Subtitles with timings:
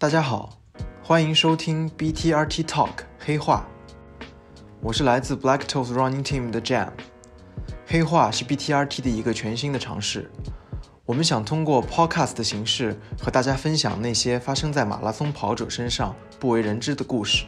[0.00, 0.56] 大家好，
[1.02, 3.66] 欢迎收听 BTRT Talk 黑话。
[4.80, 6.90] 我是来自 Black Toes Running Team 的 Jam。
[7.84, 10.30] 黑话是 BTRT 的一个全新的尝试。
[11.04, 17.46] 我们想通过 Podcast 的形式和大家分享那些发生在马拉松跑者身上不为人知的故事。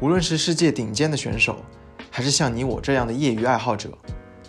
[0.00, 1.62] 无论是世界顶尖的选手，
[2.10, 3.90] 还是像你我这样的业余爱好者，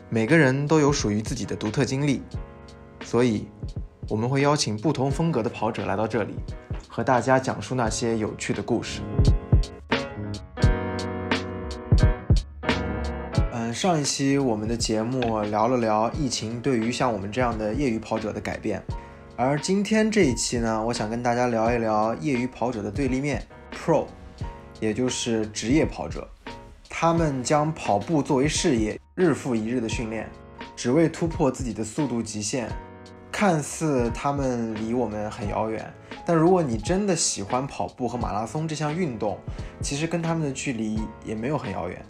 [0.09, 2.21] 每个人都有属于自己的独特经历。
[3.03, 3.49] 所以，
[4.07, 6.35] 我们会邀请不同风格的跑者来到这里，
[6.93, 8.99] 和大家讲述那些有趣的故事。
[13.53, 18.83] 嗯，上一期我们的节目聊了聊疫情对于像我们这样的业余跑者的改变，
[19.37, 24.07] 而今天这一期呢，我想跟大家聊一聊业余跑者的对立面 ——Pro，
[24.81, 26.27] 也就是职业跑者。
[26.89, 30.29] 他们将跑步作为事业，日复一日的训练，
[30.75, 32.69] 只为突破自己的速度极限。
[33.31, 35.91] 看似他们离我们很遥远，
[36.25, 39.37] 但如果你真的喜欢跑步和马拉松这项运动，
[39.81, 42.05] 其实跟他们的距离也没有很遥远。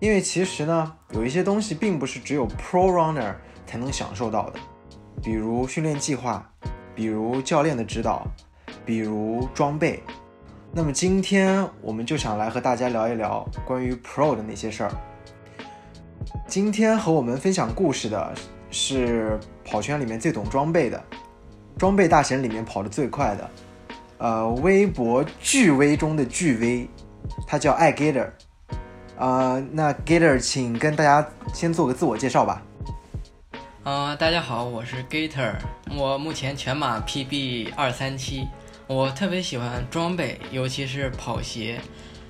[0.00, 3.34] 因为其实呢，有一些东西并不是只有 pro runner
[3.66, 4.58] 才能享受到的，
[5.22, 6.50] 比如训练计划，
[6.94, 8.26] 比如教练的指导，
[8.84, 10.02] 比如装备。
[10.72, 14.92] 那么今天我们就想来和大家聊一聊关于 pro 的那些事儿。
[16.48, 18.34] 今天和我们分享故事的。
[18.72, 21.00] 是跑圈里面最懂装备的，
[21.78, 23.50] 装备大神里面跑得最快的，
[24.18, 26.88] 呃，微博巨威中的巨威，
[27.46, 28.30] 他叫爱 Gator，
[29.18, 32.62] 啊，那 Gator，请跟大家先做个自我介绍吧。
[33.84, 35.54] 啊，大家好，我是 Gator，
[35.94, 38.48] 我目前全马 PB 二三七，
[38.86, 41.78] 我特别喜欢装备，尤其是跑鞋。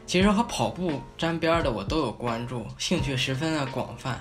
[0.05, 4.19] 其实和跑步沾边的我都有关注，兴趣十分的广泛，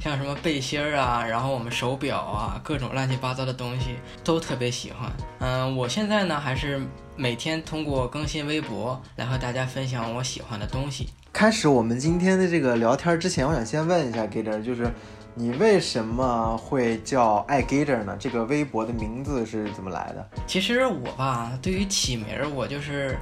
[0.00, 5.12] 像什么背心儿啊，然后我们手表啊，各种乱七八糟的东西都特别喜欢。
[5.40, 6.80] 嗯，我现在呢还是
[7.14, 11.08] 每天通过更新微博来和大家分享我喜欢的东西。
[11.32, 14.90] 开始我们今天的这个聊天之前，我想先问一下 Gator，就是
[15.34, 18.16] 你为什么会叫爱 Gator 呢？
[18.18, 20.26] 这个微博的名字是怎么来的？
[20.46, 23.18] 其实我吧，对于起名儿，我就是。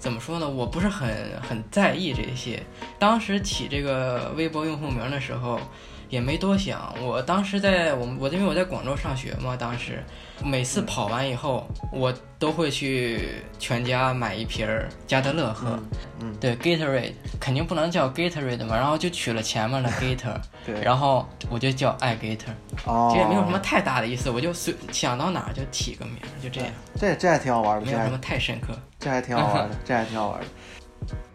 [0.00, 0.48] 怎么说呢？
[0.48, 2.60] 我不是很很在意这些。
[2.98, 5.60] 当时起这个微博用户名的时候，
[6.10, 6.94] 也没多想。
[7.00, 10.04] 我当时在我们我因为我在广州上学嘛，当时
[10.44, 14.68] 每次跑完以后，我都会去全家买一瓶
[15.06, 15.78] 加德乐喝。
[16.20, 20.36] 嗯，对，Gatorade 肯定不能叫 Gatorade 嘛，然后就取了前面的 Gator。
[20.66, 22.52] 对，然后我就叫爱 Gator。
[22.84, 26.70] 哦，这也没有什么太大的意思，我就随想到哪儿就起个名，就这样。
[26.98, 28.68] 这这还挺好玩的，没有什么太深刻。
[28.98, 30.46] 这还挺好玩的，这还挺好玩的。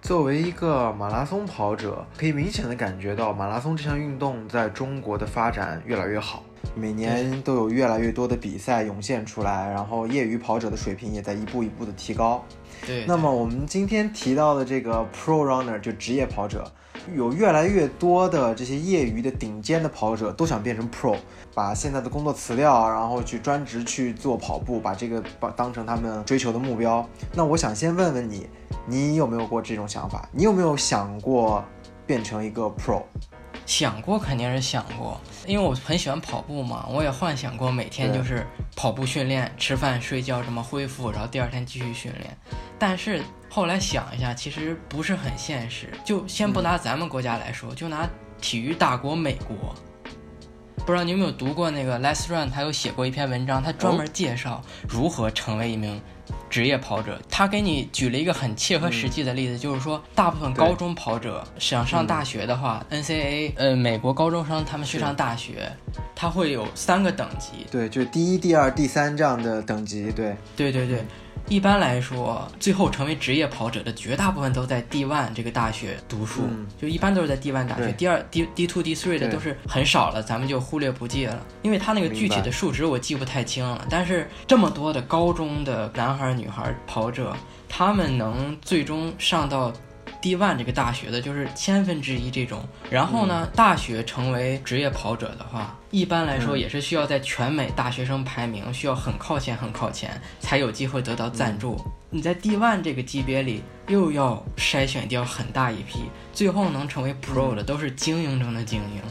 [0.01, 6.43] 作为一个马拉松跑者，可以明显的感觉到马拉松这项运动在中国的发展越来越好，
[6.75, 12.43] 每年都有越来越多的比赛涌现出来，然后业余跑者的水平也在一步一步的提高。
[12.85, 13.05] 对。
[13.07, 16.71] 那么我们今天提到的这个 pro runner 就职业跑者。
[17.15, 21.15] 有越来越多的这些业余的顶尖的跑者都想变成 pro，
[21.53, 27.07] 把现在的工作辞掉，然后去专职去做跑步，把这个把当成他们追求的目标。
[27.33, 28.47] 那我想先问问你，
[28.85, 30.27] 你有没有过这种想法？
[30.31, 31.63] 你有没有想过
[32.05, 33.01] 变成一个 pro？
[33.65, 38.45] 想过肯定是想过，因为我很喜欢跑步嘛，我也幻想过每天就是
[38.75, 42.37] 跑步训练、吃饭、睡觉这么恢复，然后第二天继续训练。
[42.77, 45.89] 但是后来想一下，其实不是很现实。
[46.03, 48.07] 就先不拿咱们国家来说，就拿
[48.39, 49.73] 体育大国美国，
[50.85, 55.99] 不知道你有没有读过那个 Les Run，他有写过一篇文章，他专门介绍如何成为一名。
[56.49, 65.71] 职业跑者，他给你举了一个很切合实际的例子，就是说，大部分高中跑者想上大学的话，NCAA，呃，美国高中生他们去上大学，
[66.15, 71.03] 他会有三个等级，对，就是第一、第二、第三这样的等级，对，对对对。
[71.47, 76.41] 一般来说，最后成为职业跑者的绝大部分都在 D one 这个大学读书，
[76.81, 77.91] 就一般都是在 D one 大学。
[77.91, 83.85] 第二 D D two D three 的都是很少了，咱们就忽略不计了，因为他那个具体的数值我记不太清了。
[83.89, 87.35] 但是这么多的高中的男孩女孩跑者，
[87.69, 89.71] 他们能最终上到。
[90.25, 101.79] D one 这个大学的就是千分之一这种，然后呢，大学成为职业跑者的话，一般来说也是需要在全美大学生排名需要很靠前很靠前，才有机会得到赞助。
[102.09, 105.99] 你在 D one 这个级别里，又要筛选掉很大一批，
[106.33, 109.01] 最后能成为 Pro 的都是精英中的精英，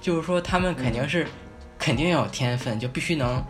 [0.00, 1.26] 就是说他们肯定是
[1.78, 3.44] 肯定要有天分，就必须能。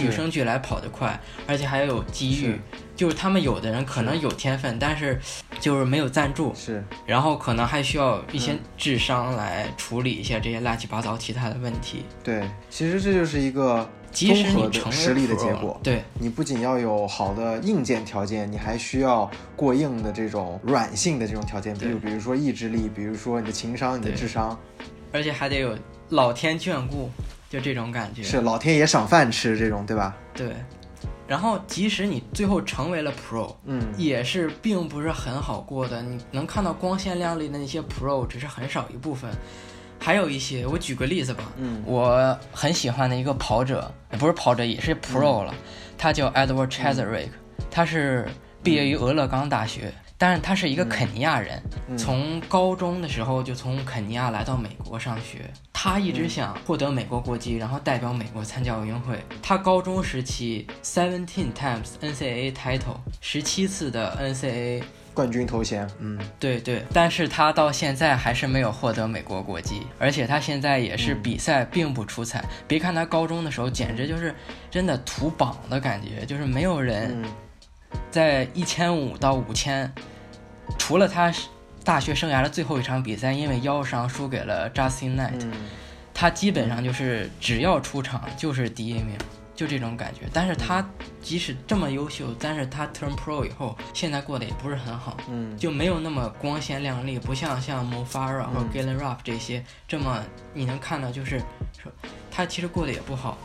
[0.00, 2.58] 与生俱来跑得快，而且还要有机遇。
[2.94, 5.18] 就是他们有的人可能有天分，但是
[5.58, 12.04] 就是没有赞助，是，然后可能还需要一些智商来处理一下这些乱七八糟其他的问题。
[12.22, 15.80] 对，其实这就是一个综合的实力的结果。
[15.82, 24.56] 对，你不仅要有好的硬件条件，你还需要过硬的这种软性的这种条件，比如比如说意志力，比如说你的情商、你的智商，
[25.10, 25.76] 而且还得有
[26.10, 27.10] 老天眷顾，
[27.52, 28.22] 就这种感觉。
[28.22, 30.16] 是老天爷赏饭吃这种，对吧？
[30.32, 30.54] 对。
[31.28, 36.00] 然后，即使你最后成为了 Pro，嗯，也是并不是很好过的。
[36.00, 39.30] 你能看到光鲜亮丽的那些 Pro，只是很少一部分，
[39.98, 40.66] 还有一些。
[40.66, 45.54] 我举个例子吧，嗯，我很喜欢的一个跑者，不是跑者，也是 Pro 了，
[45.98, 47.28] 他叫 Edward Chaserick，
[47.70, 48.26] 他是
[48.62, 49.92] 毕业于俄勒冈大学。
[50.22, 51.60] 但是他是一个肯尼亚人，
[51.98, 55.50] 从高中的时候就从肯尼亚来到美国上学。
[55.72, 59.18] 他一直想获得美国国籍，然后代表美国参加奥运会。
[59.42, 65.90] 他高中时期 seventeen times NCAA title，十七次的 NCAA 冠军头衔。
[65.98, 66.84] 嗯，对对。
[66.94, 72.44] 但是他到现在还是没有获得美国国籍，而且他现在也是比赛并不出彩。
[72.68, 74.32] 别看他高中的时候简直就是
[74.70, 77.24] 真的土榜的感觉，就是没有人
[78.08, 79.92] 在一千五到五千。
[80.92, 81.32] 除了他
[81.82, 85.42] 大学生涯的最后一场比赛，因为腰伤输给了 Justin Knight，
[86.12, 89.16] 他基本上就是只要出场就是第一名，
[89.56, 90.28] 就这种感觉。
[90.34, 90.86] 但是他
[91.22, 95.16] 即使这么优秀，但是他 turn pro 以后，现在过得也不是很好，
[95.56, 100.22] 就没有那么光鲜亮丽，不像像 Mo Farah 或 Galen Rupp 这些这么
[100.52, 101.38] 你能看到，就是
[101.82, 101.90] 说
[102.30, 103.38] 他其实过得也不好。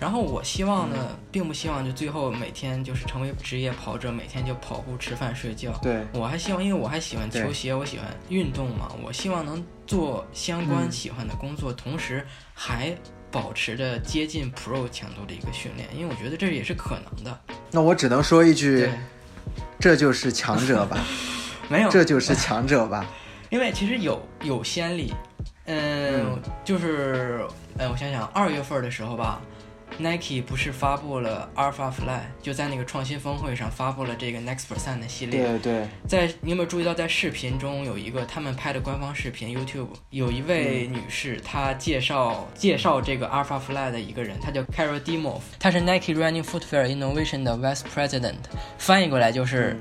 [0.00, 0.96] 然后我希望呢，
[1.30, 5.72] 并不希望就最后每天就是成为职业跑者，每天就跑步、吃饭、睡觉。
[5.82, 8.92] 对我还希望，因为我还喜欢球鞋，我喜欢运动嘛。
[9.02, 12.94] 我希望能做相关喜欢的工作，同时还
[13.30, 17.40] 保持着接近 Pro 强度的一个训练，因为我觉得这也是可能的。
[17.70, 18.88] 那我只能说一句，
[19.78, 20.98] 这就是强者吧？
[21.70, 23.06] 没有，这就是强者吧？
[23.48, 25.14] 因为其实有有先例，
[25.66, 27.46] 嗯，就是
[27.78, 29.40] 呃，我想想，二月份的时候吧。
[29.98, 35.40] Nike 不是发布了 Alpha Fly，就在那个创新峰会上发布了这个 Next Percent 的系列。
[35.46, 35.88] 对对。
[36.08, 48.34] 在你有没有注意到，在视频中有一个他们拍的官方视频，YouTube 有一位女士，她介绍介绍这个 Alpha Fly 的一个人，她叫 Carol Dimov，她是 Nike Running Footwear Innovation 的 Vice President，
[48.78, 49.76] 翻译过来就是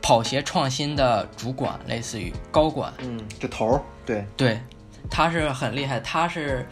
[0.00, 2.92] 跑鞋创新的主管，类似于高管。
[3.00, 3.82] 嗯，这头儿。
[4.06, 4.60] 对对，
[5.10, 6.66] 她是很厉害，她是。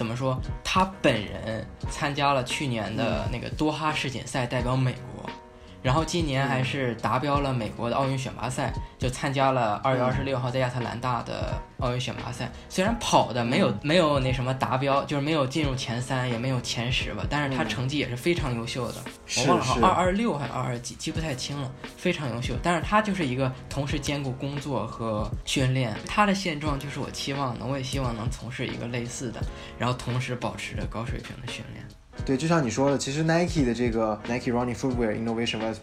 [0.00, 0.40] 怎么说？
[0.64, 5.09] 他本人参加了去年的那个多哈世锦赛，代表美国。
[5.82, 12.50] 然后今年还是达标了美国的奥运选拔赛，就参加了二月二十六号在亚特兰大的奥运选拔赛。
[12.68, 18.98] 虽然跑的没有没有那什么达标，就是没有进入前三，也没有前十吧，但是他成绩也是非常优秀的。
[19.38, 21.72] 我忘了好二二六还是二二几，记不太清了。
[21.96, 25.96] 非常优秀，但是他就是一个同时兼顾工作和训练。
[26.06, 29.40] 他的现状就是我期望的，我也希望能从事一个类似的，
[29.78, 31.84] 然后同时保持着高水平的训练。
[32.24, 35.78] 对，就像你说的，其实 Nike 的这个 Nike Running Footwear Innovation Vice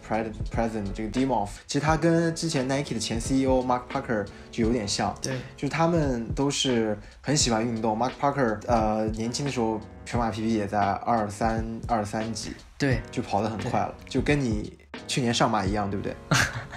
[0.50, 5.14] President 这个 Dimov，其实他跟之前 Nike 的前 CEO Mark Parker 就有点像。
[5.20, 7.96] 对，就是他们都是很喜欢运动。
[7.98, 14.72] Mark Parker 呃年轻的时候全马 PB 也在二三二三级，对，就跑得很快了，就跟你
[15.06, 16.16] 去年上马一样，对不对？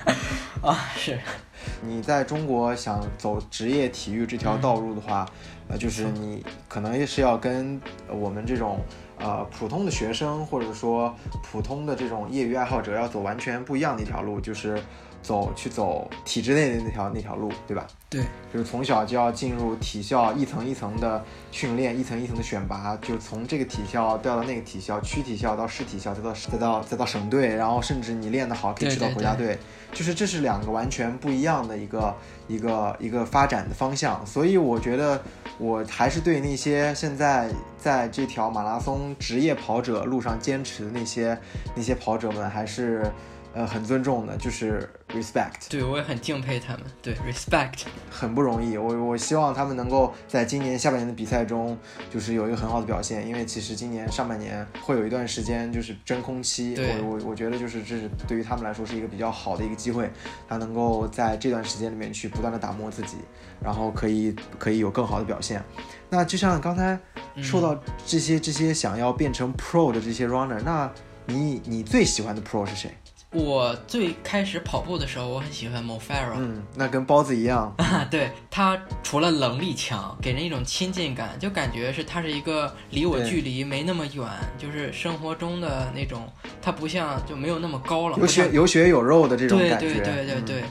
[0.61, 1.17] 啊，是。
[1.83, 5.27] 你在中国想走职业体育这条道路的话，
[5.67, 7.79] 呃，就是你可能也是要跟
[8.09, 8.79] 我们这种。
[9.23, 14.81] 呃，普通的学生或者说普通的这种业余爱好者要走完全不一样的一条路，就是
[15.21, 17.87] 走去走体制内的那条那条路，对吧？
[18.09, 18.21] 对，
[18.53, 29.57] 就是从小就要进入体校，一层一层的训练，一层一层的选拔，就从这个体校调到那个体校，区体校到市体校，再到再到再到省队，然后甚至你练得好可以去到国家队，
[29.93, 32.13] 就是这是两个完全不一样的一个
[32.47, 35.21] 一个一个发展的方向，所以我觉得。
[35.57, 37.47] 我还是对那些现在
[37.77, 41.37] 在这条马拉松职业跑者路上坚持的那些
[41.75, 43.05] 那些跑者们，还是
[43.53, 45.69] 呃很尊重的，就是 respect。
[45.69, 46.81] 对我也很敬佩他们。
[47.01, 48.77] 对 respect，很不容易。
[48.77, 51.77] 我我希望他们能够在今年下半年的比赛中，
[52.09, 53.27] 就是有一个很好的表现。
[53.27, 56.75] 因为其实今年上半年会有一段时间就是真空期。
[56.77, 60.11] 我我我觉得就是这是对于他们来说是一个比较好的一个机会，
[60.47, 63.17] 他能够在这段时间里面去不断的打磨自己。
[63.63, 65.63] 然后可以可以有更好的表现，
[66.09, 66.99] 那就像刚才
[67.43, 70.91] 说到这些这些想要变成 pro 的这些 runner，那
[71.27, 72.91] 你你最喜欢的 pro 是谁？
[73.31, 76.33] 我最开始跑步的时候，我很喜欢 Mo Farah。
[76.35, 77.73] 嗯，那跟包子一样。
[78.09, 86.27] 对 他除了能力强，给人一种亲近感，就感觉是他是一个离我距离没那么远，就是生活中的那种，
[86.61, 89.79] 他不像就没有那么高冷，有血有血有肉的这种感觉。
[89.79, 90.63] 对对对对对。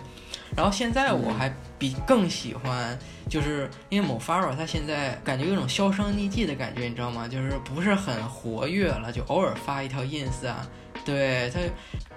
[0.55, 2.99] 然后现在我还比更喜欢，
[3.29, 7.27] 就是因为 Mo Farah 他现在感觉有种销声匿迹的感觉，你知道吗？
[7.27, 10.67] 就是不是很活跃了，就偶尔发一条 ins 啊。
[11.05, 11.61] 对他，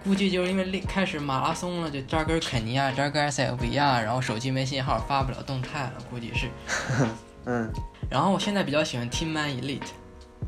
[0.04, 6.48] 估计就是因为开始马拉松了，就扎根肯尼亚，扎根 SFV 啊，然后手机没信号，发不了动态了，估计是。
[7.46, 7.72] 嗯。
[8.10, 9.82] 然后我现在比较喜欢 Team Man Elite。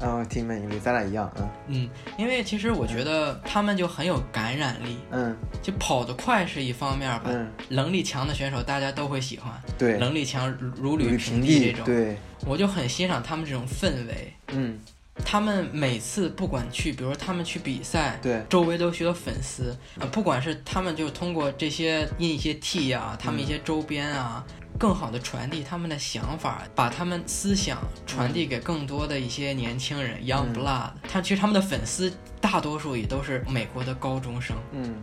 [0.01, 1.25] 嗯，Team Man Elite，咱俩一样。
[1.27, 1.49] 啊。
[1.67, 4.97] 嗯，因为其实我觉得他们就很有感染力。
[5.11, 5.35] 嗯。
[5.61, 7.23] 就跑得快是一方面吧。
[7.27, 7.49] 嗯。
[7.69, 9.53] 能力强的选手大家都会喜欢。
[9.77, 9.97] 对。
[9.97, 11.85] 能力强如履平地这种。
[11.85, 12.17] 对。
[12.45, 14.33] 我就很欣赏他们这种氛围。
[14.49, 14.79] 嗯。
[15.23, 20.05] 他们每次不管去，比如他们去比赛，对，周围都许多粉丝啊。
[20.11, 24.45] 不管是他们就通过这些印一些 T 啊，他们一些周边啊，
[24.77, 30.91] 更好的传递他们的想法，把他们思想传递给更多的一些年轻人，Young Blood。
[31.07, 34.55] 他其实他们的粉丝大多数也都是美国的高中生。
[34.73, 34.95] 嗯。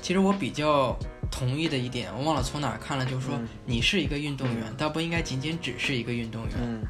[0.00, 0.98] 其实我比较
[1.30, 6.52] 同意的一点，我忘了从哪看了，就是说你是一个运动员，倒不应该仅仅只是一个运动员。
[6.60, 6.82] 嗯。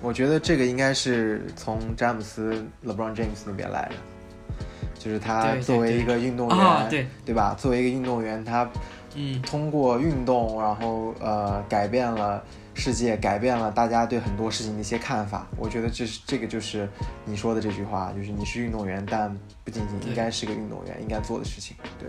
[0.00, 3.94] 我觉得这个应该是从詹姆斯 LeBron James 那边来的，
[4.98, 7.54] 就是他作为一个运动员，对对吧？
[7.58, 8.68] 作为一个运动员，他
[9.14, 12.42] 嗯，通过运动，然后呃，改变了
[12.74, 15.46] 世界，改变了大家对很多事情的一些看法。
[15.56, 16.88] 我觉得这是这个就是
[17.24, 22.08] 你说的这句话，就是你是运动员，但不仅仅应该是个运动员应该做的事情，对。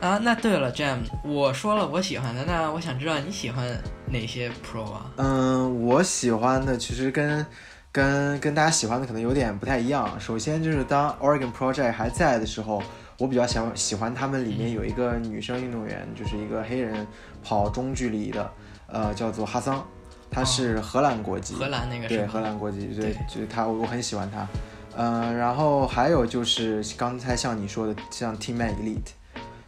[0.00, 3.66] 啊，那对了，Jam，我说了我喜欢的，那我想知道你喜欢
[4.06, 5.10] 哪些 Pro 啊？
[5.16, 7.44] 嗯，我喜欢的其实跟
[7.90, 10.08] 跟跟大家喜欢的可能有点不太一样。
[10.20, 12.82] 首先就是当 Oregon Project 还在的时候，
[13.18, 17.06] 我比较喜喜欢他们里面有一个女生运动员，就是一个黑人
[17.42, 18.50] 跑中距离的，
[18.86, 19.82] 呃，叫做哈桑，
[20.30, 24.46] 她是荷兰国籍，荷兰那个对，荷兰国籍，对，就是她，我很喜欢她。
[24.94, 29.12] 嗯，然后还有就是刚才像你说的，像 Team Man Elite。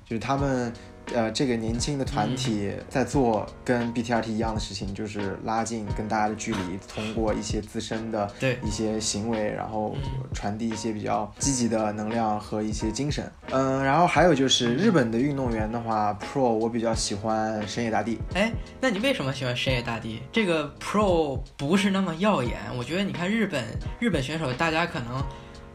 [0.08, 0.72] 就是他们，
[1.12, 8.26] 呃，这个年轻的团体在做跟 BTRT 一样的事情，就是拉近跟大家的距离，通过一些自身的
[8.64, 9.94] 一些行为，然后
[10.32, 13.30] 传递一些比较积极的能量和一些精神。
[13.50, 18.18] 嗯，然后还有就是日本的运动员的话，Pro 我比较喜欢深野大地。
[18.34, 18.50] 哎，
[18.80, 20.22] 那你为什么喜欢深野大地？
[20.32, 23.62] 这个 Pro 不是那么耀眼，我觉得你看日本
[24.00, 25.22] 日本选手，大家可能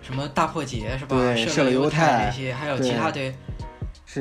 [0.02, 1.16] 什么大破节是吧？
[1.16, 3.32] 对，射犹太这些，还有其他的。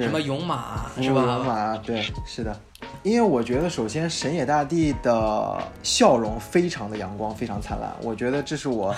[0.01, 1.23] 什么勇马是吧？
[1.23, 2.57] 勇马对，是的。
[3.03, 7.93] 因为我觉得，首先神野大地的笑容非常的阳光，非常灿烂。
[8.03, 8.95] 我觉得这是我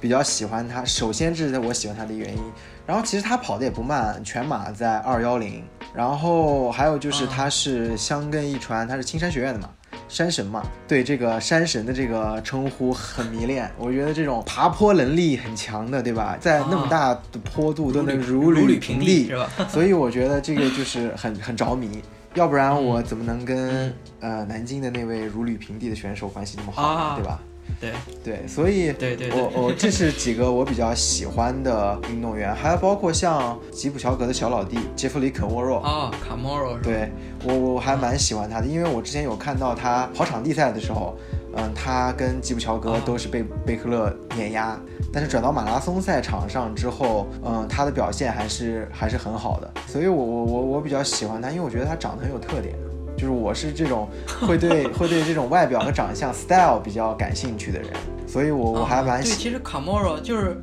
[0.00, 0.84] 比较喜欢他。
[0.84, 2.42] 首先，这是我喜欢他的原因。
[2.86, 5.62] 然后，其实他跑的也不慢，全马在二幺零。
[5.94, 9.70] 然后还有就是他是香根一传，他是青山学院的嘛。
[10.08, 13.70] 山神嘛，对这个山神的这个称呼很迷恋。
[13.78, 16.36] 我觉得这种爬坡能力很强的，对吧？
[16.40, 19.50] 在那么大的坡度都能如履平地，是吧？
[19.68, 22.02] 所以我觉得这个就是很很着迷。
[22.34, 27.40] 要不然我怎么能跟呃南京的那位如履平地的选手关系那么好呢，对吧？
[27.80, 27.92] 对。
[28.24, 35.78] 对，所以，对对，我我这是几个我比较喜欢的运动员，还有包括像吉普乔格的小老弟杰弗里肯沃若。
[35.80, 37.10] 啊，卡莫若，对
[37.44, 41.16] 我我还蛮喜欢他的，因为我之前有看到他跑场地赛的时候，
[41.56, 44.78] 嗯，他跟吉普乔格都是被贝克勒碾压，
[45.10, 52.74] 但是转到马拉松赛场上之后，嗯，他的表现还是还是很好的，所以我我我我比较喜欢他，因为我觉得他长得很有特点。
[53.18, 54.08] 就是我是这种
[54.40, 57.90] 会对 会对这种外表和长相 style 比较感兴趣的人，
[58.26, 59.30] 所以我我还蛮对。
[59.30, 60.56] 其实卡莫罗就是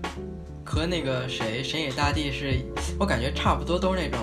[0.63, 2.57] 和那个谁神野大地是，
[2.97, 4.19] 我感觉差不多，都是那种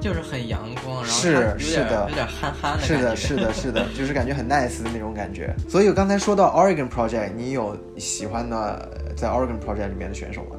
[0.00, 5.54] 就是很阳光，然后是是的，有点憨憨的是的，是的，是的，就是感觉很 nice 的那种感觉。
[5.68, 10.56] 所以我刚才说到 Oregon Project，你有喜欢的在 Oregon Project 里面的选手吗？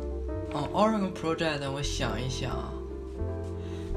[0.53, 2.51] 哦，Oregon Project，我想一想。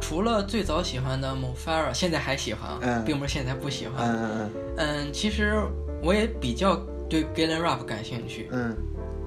[0.01, 4.09] 除了最早喜欢的 Mo Farah，现在还喜欢，并不是现在不喜欢。
[4.09, 4.51] 嗯嗯嗯。
[4.77, 5.61] 嗯，其实
[6.03, 6.77] 我也比较
[7.09, 8.49] 对 Galen Rupp 感兴趣。
[8.53, 8.77] 嗯，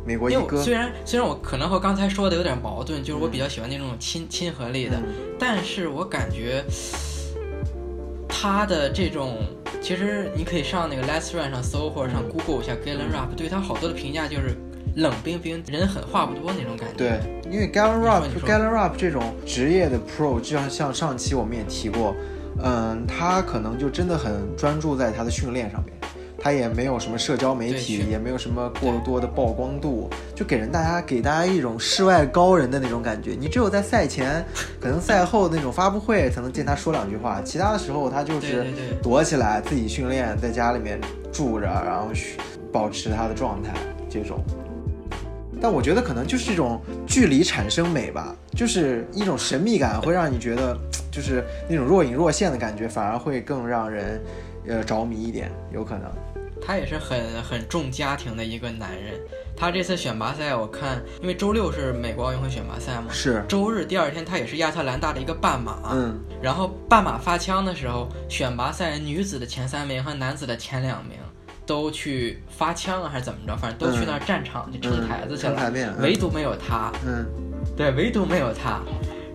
[0.06, 0.62] 美国一哥。
[0.62, 4.98] 虽然虽然我可能和刚才说的有点矛盾，就是我比较喜欢那种亲亲和力的，
[5.38, 6.64] 但是我感觉
[8.28, 9.38] 他的这种，
[9.82, 14.56] 其实你可以上那个 Let's Run 上搜，或者上 Google 一下 Galen Rupp，对他好多的评价就是。
[15.00, 16.96] 冷冰冰，人狠话不多那种感觉。
[16.98, 22.14] 对，因为 Galen Rupp，Galen Rupp 这种职业的 Pro，就像像上期我们也提过，
[22.62, 25.94] 嗯，他可能就真的很专注在他的训练上面，
[26.42, 33.36] 他也没有什么社交媒体，也没有什么过多的曝光度，就给人大家给大家一种世外高人的那种感觉。
[33.40, 34.44] 你只有在赛前，
[34.80, 38.66] 可能赛后那种发布会才能见他说两句话，其他的时候他就是
[39.02, 41.00] 躲起来自己训练，在家里面
[41.32, 42.10] 住着，然后
[42.72, 43.74] 保持他的状态
[44.10, 44.44] 这种。
[45.62, 50.78] 但我觉得可能就是这种距离产生美吧，就是一种神秘感，会让你觉得
[51.12, 54.22] 就是那种若隐若现的感觉，反而会更让人
[54.68, 56.10] 呃着迷一点，有可能。
[56.62, 59.14] 他也是很很重家庭的一个男人。
[59.56, 65.80] 他这次选拔赛，我看，因为周六是美国奥运会选拔赛嘛，是周日第二天，他也是亚特兰大的一个半马。
[65.92, 71.18] 嗯，然后半马发枪的时候，选拔赛女子的前三名和男子的前两名。
[71.70, 73.56] 都去发枪啊，还是怎么着？
[73.56, 76.92] 反正都去那儿战场去撑台子去了，唯独没有他。
[77.06, 77.24] 嗯，
[77.78, 78.82] 对，唯独没有他。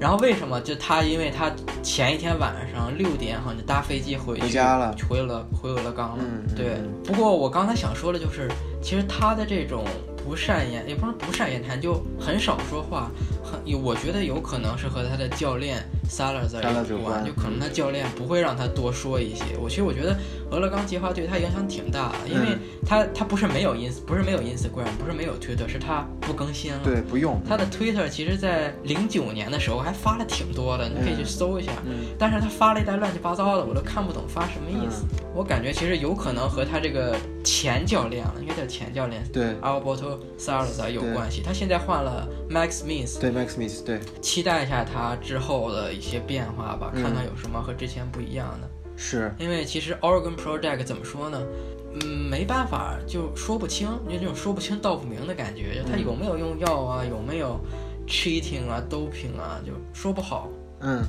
[0.00, 0.60] 然后为什么？
[0.60, 1.48] 就他，因为他
[1.80, 6.24] 前一天晚上六点好像就搭飞机回回家了，回了回俄勒冈了。
[6.24, 6.74] 嗯，对。
[7.04, 8.50] 不过我刚才想说的就是，
[8.84, 9.82] 其实他的这种
[10.22, 13.10] 不善言，也不是不善言谈，就很少说话。
[13.42, 15.82] 很，我觉得有可能是和他的教练。
[16.06, 19.56] 萨勒在有关，就可能他教练不会让他多说一些。
[19.58, 20.14] 我其实我觉得
[20.50, 26.80] 俄勒冈计划对他影响挺大的，因为他他不是没有 ins，不是没有 Instagram，不是没有 Twitter，是他不更新了。
[26.84, 27.40] 对，不用。
[27.48, 31.72] 他的 Twitter 其实，在零九年的时候还发了挺多的，你可以去搜一下。
[31.86, 32.04] 嗯。
[32.18, 35.06] 但是他发了一堆乱七八糟的，我都看不懂发什么意思。
[35.34, 41.42] 我感觉其实有可能和他这个前教练了，应该叫前教练，对，Alberto Salazar 有关系。
[41.42, 43.18] 他现在换了 Max Smith。
[43.18, 43.98] 对，Max Smith，对。
[44.20, 45.94] 期待一下他之后的。
[45.94, 48.68] 一些变化吧，看看有什么和之前不一样的。
[48.96, 51.40] 是因为其实 Oregon Project 怎么说呢？
[51.94, 55.84] 嗯，没办法，就说不清，就这种说不清道不明的感觉。
[55.88, 57.04] 他有没有用药啊？
[57.04, 57.60] 有没有
[58.08, 59.60] cheating 啊？doping 啊？
[59.64, 60.48] 就说不好。
[60.80, 61.02] 嗯。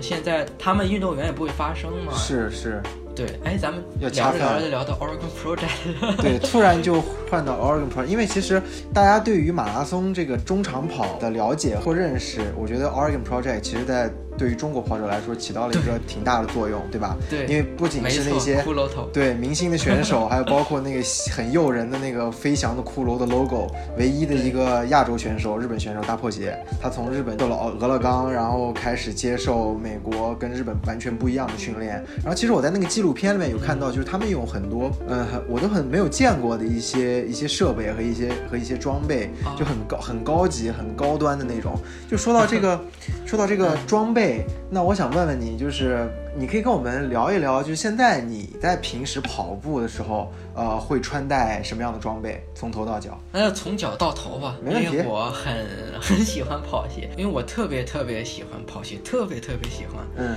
[0.00, 2.12] 现在他们运动员也不会发声嘛。
[2.14, 2.80] 是是。
[3.18, 6.22] 对，哎，咱们聊着聊着就聊到 Oregon Project。
[6.22, 8.62] 对，突然就换到 Oregon Project，因为其实
[8.94, 14.08] 大家对于马拉松这个中长跑的了解或认识，我觉得 Oregon Project 其实在。
[14.38, 17.16] 对于中国跑者来说，起到了一个挺大的作用，对吧？
[17.28, 21.02] 对，因为不仅是那些骷髅头，对明星的选手，还有包括那个
[21.34, 23.66] 很诱人的那个飞翔的骷髅的 logo，
[23.98, 31.94] 唯一的一个亚洲选手，日本选手大破鞋，他从日本到了俄勒冈，然后开始接受美国跟日本完全不一样的训练。
[32.18, 41.78] 然后其实我在那个记录片里面有看到，就是他们有很多，嗯，我都很没有见过的一些一些设备和一些和一些装备，就很高很高级很高端的那种。
[42.10, 42.80] 就说到这个，
[43.26, 44.44] 说到这个装备。
[44.70, 53.18] 那我想问问你，就是你可以跟我们聊一聊，就是现在你在平时跑步的时候，呃，会穿戴什么样的装备，从头到脚？
[53.32, 54.92] 那就从脚到头吧，没问题。
[54.92, 55.66] 因为我很
[56.00, 60.06] 很喜欢跑鞋，因为我特别特别喜欢跑鞋，特别特别喜欢。
[60.16, 60.36] 嗯，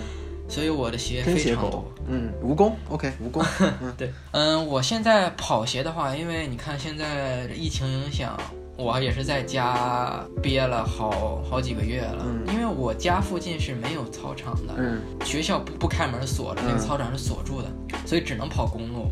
[0.51, 1.83] 所以我的鞋非常多。
[2.07, 3.43] 嗯，蜈蚣，OK，蜈蚣。
[3.81, 4.11] 嗯，对。
[4.31, 8.37] 嗯，我现在跑鞋的话，因为你看现在疫情影响。
[8.77, 14.73] 我也是在家憋了好好几个月了，因为我家附近是没有操场的，
[15.23, 17.67] 学校不不开门锁着，那个操场是锁住的，
[18.07, 19.11] 所以只能跑公路。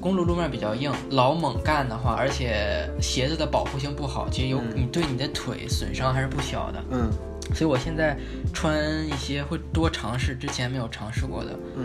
[0.00, 6.84] 公路路面比较硬，老猛干的话，而且鞋子的保护性不好，其实有你对你的腿损伤还是不小的。
[6.90, 7.10] 嗯，
[7.54, 8.16] 所以我现在
[8.52, 11.84] 穿一些会多尝试之前没有尝试过的，嗯，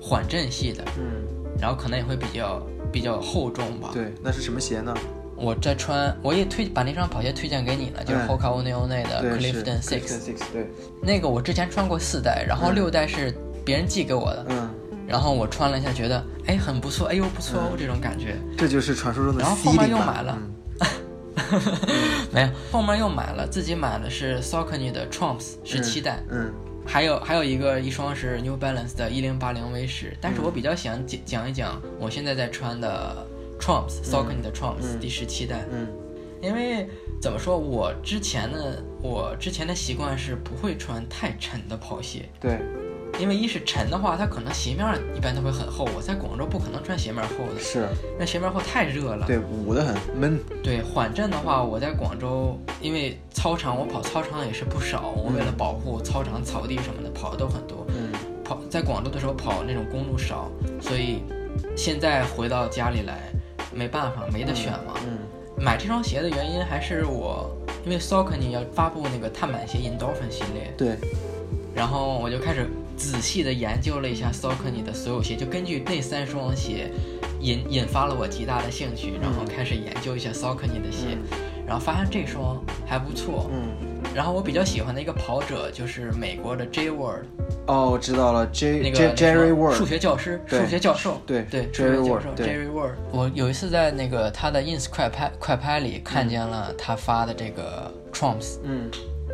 [0.00, 1.24] 缓震系的，嗯，
[1.58, 3.90] 然后可能也会比较比较厚重吧。
[3.94, 4.94] 对，那是什么鞋呢？
[5.36, 10.20] 我在穿，我也推把那双跑鞋推荐给你了，就是 Hoka One One 的 Clifton Six。
[10.52, 10.68] 对，
[11.02, 14.46] 那个我之前穿过四代，然后六代是别人寄给我的。
[14.50, 14.70] 嗯。
[15.06, 18.36] 然后我穿了一下，觉得哎很不错，哎呦不错哦这种感觉。
[18.56, 19.40] 这就是传说中的。
[19.42, 20.38] 然后后面又买了，
[22.32, 26.22] 没有，后面又买了，自己买的是 Saucony 的 Trumps 十七代。
[26.30, 26.52] 嗯。
[26.86, 33.26] 还有还有一个一双是 New Balance 的一零八零 V 十，但是我比较想讲讲一讲我现在在穿的。
[33.60, 35.86] Trumps Saucony 的 Trumps 第十七代，嗯，
[36.42, 36.86] 因为
[37.22, 42.58] 怎么说，我之前的我之前的习惯是不会穿太沉的跑鞋，对，
[43.20, 47.86] 因为一是沉的话，它可能鞋面一般都会很厚，我在广州不可能穿鞋面厚的，是，
[48.18, 58.10] 那鞋面厚太热了，对，捂得很闷，对，缓震的话，我在广州，因为操场我跑操场也是不少，我为了保护操场草地什么的跑的都很多，嗯，
[58.44, 60.50] 跑在广州的时候跑那种公路少，
[60.80, 61.22] 所以
[61.76, 63.18] 现在回到家里来。
[63.76, 64.94] 没办法，没得选嘛。
[65.04, 65.18] 嗯，
[65.58, 67.50] 买这双鞋的原因还是我，
[67.84, 70.72] 因为 Saucony 要发布那个碳板鞋 Endorphin 系列。
[70.76, 70.96] 对。
[71.74, 76.90] 然后我就开始仔细的研究了一下 Saucony 的所有鞋，就根据那三双鞋
[77.40, 81.18] 引引发了我极大的兴趣，然后开始研究一下 Saucony 的鞋，
[81.66, 83.50] 然后发现这双还不错。
[83.52, 83.90] 嗯。
[84.14, 87.22] 然后我比较喜欢的一个跑者就是美国的 J Ward。
[87.66, 92.94] 哦，我知道了，J 那个 Jerry Word，数学教师、数学教授，对对 Jerry 数学教 Word，授对 Jerry Word。
[93.10, 98.88] 我有一次在那个他的 ins 快拍快拍里看见了他发的这个 Trumps，嗯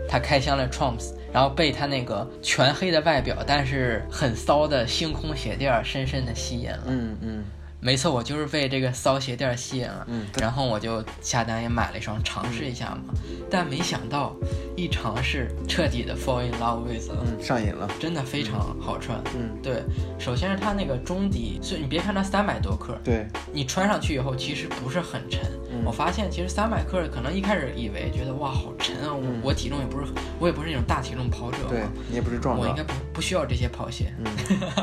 [0.08, 6.84] 他开箱了 Trumps，然后被他那个全黑的外表，但是很骚的星空鞋垫儿深深的吸引了。
[6.86, 7.44] 嗯嗯
[7.82, 10.04] 没错，我就是被这个骚鞋垫儿吸引了。
[10.06, 13.14] 嗯，然后我就下单也买了一双尝试一下嘛，
[13.50, 14.36] 但没想到
[14.76, 19.18] 一尝试彻底的 fall in love with 了，嗯上瘾了，真的非常好穿。
[19.34, 19.82] 嗯对，
[20.18, 25.40] 首先是它那个中底，所以你别看它三百多克，对，你穿上去以后其实不是很沉。
[25.80, 30.06] 嗯我发现其实三百克可能一开始以为觉得哇好沉啊，我、嗯我体重也不是，
[30.38, 31.58] 我也不是那种大体重跑者
[32.08, 34.12] 你也不是壮壮我应该，不不需要这些跑鞋。
[34.18, 34.26] 嗯，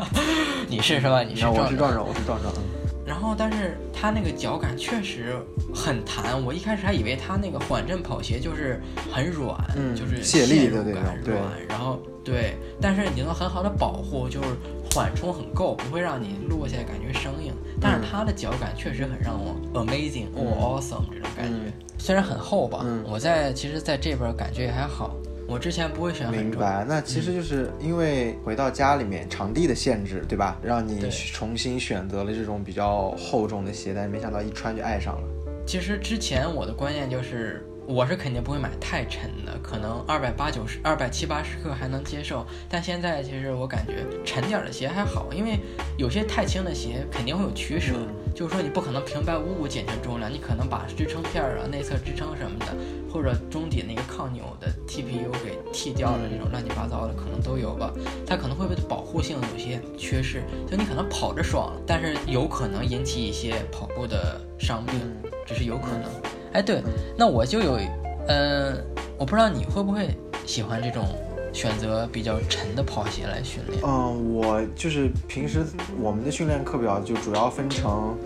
[0.68, 1.22] 你是是吧？
[1.24, 1.68] 你是那我。
[1.70, 2.64] 是壮壮，我是壮壮，嗯
[3.08, 5.34] 然后，但是它那个脚感确实
[5.74, 6.44] 很弹。
[6.44, 11.46] 我一开始还以为它那个缓震跑鞋就是很软，嗯就是泄力的那种对软。
[11.70, 14.50] 然后对，但是你能很好的保护，就是
[14.98, 17.54] 缓冲很够，不会让你落下感觉生硬。
[17.80, 19.56] 但是它的脚感确实很让我
[19.86, 21.54] amazing 嗯 or awesome 这种感觉。
[21.54, 25.16] 嗯虽然很厚吧，嗯我在其实在这边感觉也还好。
[25.48, 30.60] 我之前不会选明白，那其实就是因为回到家里面场地的限制，对吧？
[30.62, 35.28] 让你重新选择了这种比较厚重的鞋，但是没想到一穿就爱上了。
[35.66, 42.46] 其实之前我的观念就是，我是肯定不会买太沉的，可能二百八九十、二百七八十克还能接受。
[42.68, 45.58] 但现在其实我感觉沉点儿的鞋还好，因为
[45.98, 52.76] 有些太轻的鞋肯定会有取舍，嗯就是说你不可能平白无故减轻重量，你可能把支撑片儿啊、内侧支撑什么的，
[53.10, 57.92] 或者中底那个抗扭的 TPU 给剃掉了，这种乱七八糟的可能都有吧。
[58.28, 64.96] 它可能会被保护性有些缺失，就你可能跑着爽，但是有可能引起一些跑步的伤病。
[65.00, 66.12] 嗯这是有可能。
[66.54, 66.82] 哎，对，
[67.18, 67.80] 那我就有，
[68.28, 68.74] 呃，
[69.18, 71.06] 我不知道你会不会喜欢这种
[71.54, 73.82] 选择比较沉的跑鞋来训练。
[73.84, 75.64] 嗯，我就是平时
[76.00, 78.18] 我们的训练课表就主要分成，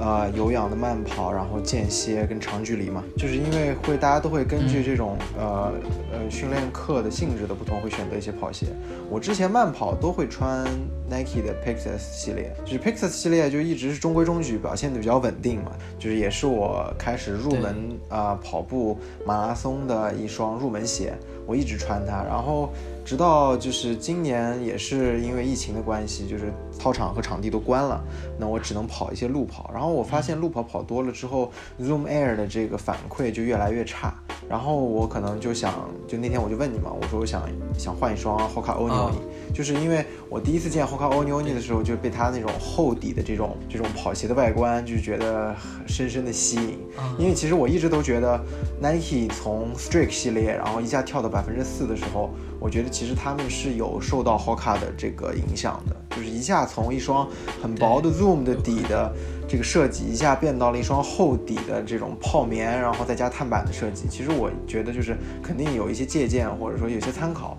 [0.00, 3.04] 呃，有氧的慢跑，然后间歇跟长距离嘛。
[3.18, 5.70] 就是因为会大家都会根据这种、呃
[6.10, 8.68] 呃训练课的性质的不同，会选择一些跑鞋。
[9.10, 10.64] 我之前慢跑都会穿
[11.08, 15.72] Nike 的 Pixis 系列，就是 Pixis 系列就一直是中规中矩，表现的比较稳定嘛。
[15.98, 21.12] 就是也是我开始入门啊、跑步马拉松的一双入门鞋，
[21.46, 22.72] 我一直穿它，然后。
[23.10, 28.00] 直到就是今年也是因为疫情的关系，就是操场和场地都关了，
[28.38, 29.68] 那我只能跑一些路跑。
[29.74, 34.14] 然后我发现路跑跑多了之后，Zoom Air 的这个反馈就越来越差。
[34.48, 37.42] 然后我可能就想，就那天我就问你嘛，我说我想
[37.76, 45.52] 想换一双 Hoka Oni Oni，、就是因为我第一次见 Hoka Oni Oni 的时候，就被它那种厚底的这种这种跑鞋的外观，就觉得
[45.84, 46.78] 深深的吸引。
[46.96, 48.40] 嗯因为其实我一直都觉得
[48.80, 57.26] Nike 从 Strike 系列，然后一下跳到百分之四的时候，我觉得其实他们是有受到 Hoka 的这个影响的，就是一下从一双
[57.62, 59.10] 很薄的 Zoom 的底的
[59.48, 64.06] 这个设计，一下变到了一双厚底的这种泡棉，然后再加碳板的设计。
[64.08, 67.56] 其实我觉得就是肯定有一些借鉴，或者说有些参考，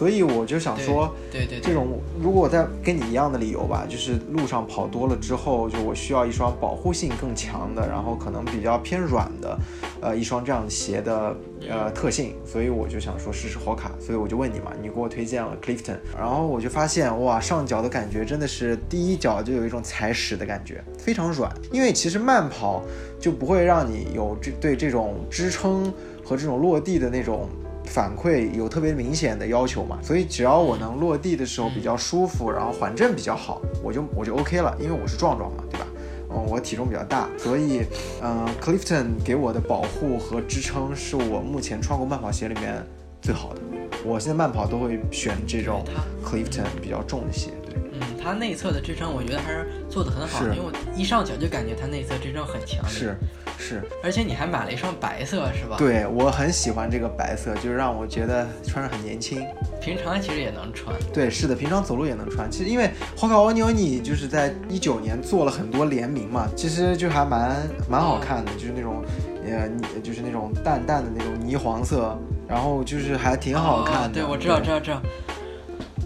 [0.00, 1.14] 所以我就想说。
[1.30, 9.58] 对对对，这种，如果我在跟你一样的理由吧，就是路上跑多了之后，就我需要一双保护性更强的，然后可能比较偏软的，
[10.00, 11.36] 呃，一双这样的鞋的
[11.68, 22.82] 呃特性，所以我就想说试试火卡，所以我就问你嘛，你给我推荐了 Clifton，然后我就发现哇，上脚的感觉真的是第一脚就有一种踩屎的感觉，非常软，因为其实慢跑
[23.20, 25.92] 就不会让你有这对这种支撑
[26.24, 27.48] 和这种落地的那种。
[27.90, 35.86] 反馈有特别明显的要求嘛，所以只要我能落地的时候比较舒服，然后缓震比较好，我就我就 OK 了，因为我是壮壮嘛，对吧？
[36.30, 37.82] 嗯，我体重比较大，所以
[38.22, 42.86] 嗯，Clifton 给我的保护和支撑是我目前穿过慢跑鞋里面
[43.20, 43.60] 最好的。
[44.04, 45.84] 我现在慢跑都会选这种
[46.24, 47.74] Clifton 比较重的鞋，对。
[47.92, 52.92] 嗯，它内侧的支撑我觉得还是做的很好，是因为我一上脚就感觉它内侧支撑很强烈。
[52.92, 53.16] 是，
[53.60, 59.46] 是，而且你还买了一双白色是吧？，对我很喜欢这个白色，就是让我觉得穿上很年轻。
[59.82, 60.96] 平常其实也能穿。
[61.12, 62.50] 对，是的，平常走路也能穿。
[62.50, 67.56] 其实因为 Hoka Oni Oni 就是在一九年做了很多联名嘛，其实就还蛮
[67.88, 69.04] 蛮好看的，就是那种
[69.44, 72.18] 呃，你就是那种淡淡的那种泥黄色，
[72.48, 74.08] 然后就是还挺好看的。
[74.08, 75.02] 哦对，我知道，知道，知道。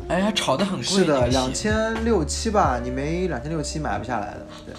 [0.09, 0.85] 哎呀，炒的很贵。
[0.85, 4.47] 是的，两千六七吧，你没两千六七买不下来的。
[4.67, 4.75] 对。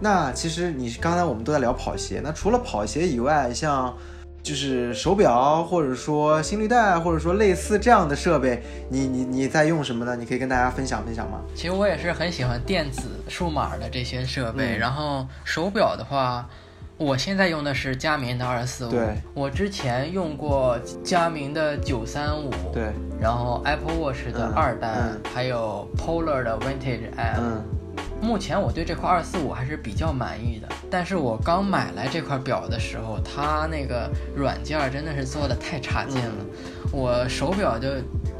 [0.00, 3.94] 那其实你刚才我们都在聊跑鞋，那除了跑鞋以外，像
[4.42, 10.14] 就是手表或者说心率带或者说类似这样的设备，你你你在用什么呢？
[10.14, 11.40] 你可以跟大家分享分享吗？
[11.54, 16.46] 其实我也是很喜欢电子数码的这些设备，嗯然后手表的话，
[16.98, 27.40] 我现在用的是佳明的二四五，对，我之前用过佳明的九三五，对，然后 Apple Watch 的二代，嗯还有 Polar 的 Vintage M。
[27.40, 27.64] 嗯
[28.24, 36.44] 目前我对这块二四五还是比较满意的，但是我刚买来这块表的时候，它那个软件儿真的是做的太差劲了，
[36.90, 37.88] 我手表就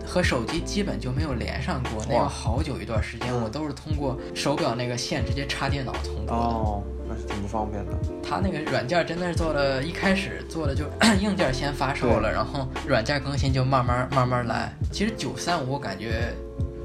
[0.07, 3.43] 和手机基本就没有连上过，那要好久一段时间，嗯。
[3.45, 6.33] 我都是通过手表那个线直接插电脑同步的。
[6.33, 7.93] 哦，那是挺不方便的。
[8.23, 10.87] 它那个软件真的是做的，一开始做的就
[11.21, 14.75] 硬件先发售了，然后软件更新就慢慢慢慢来。
[14.91, 16.33] 其实九三五我感觉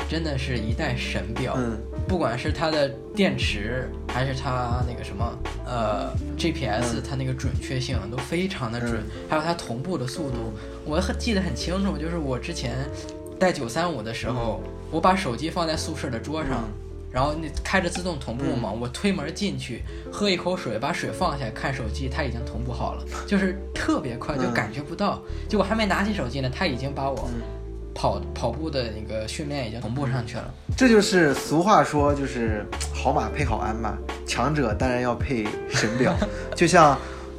[0.09, 9.05] 真的是一代神表，嗯不管是它的电池还是它那个什么呃 GPS，、它那个准确性都非常的准，嗯。
[9.29, 10.51] 还有它同步的速度，
[10.83, 12.75] 我很记得很清楚，就是我之前
[13.39, 16.63] 带九三五的时候，我把手机放在宿舍的桌上。
[16.67, 16.73] 嗯。
[17.11, 24.53] 然后那开着自动同步嘛，我推门进去，喝一口水，把水放下，看手机，它已经同步好了，就是特别快，就嗯。
[24.53, 25.19] 感觉不到。
[25.47, 27.41] 就我还没拿起手机呢，它已经把我嗯
[27.93, 30.53] 跑跑步的那个训练已经同步上去了。
[30.77, 33.97] 这就是俗话说，就是好马配好鞍嘛。
[34.25, 36.15] 强者当然要配神表，
[36.55, 36.97] 就像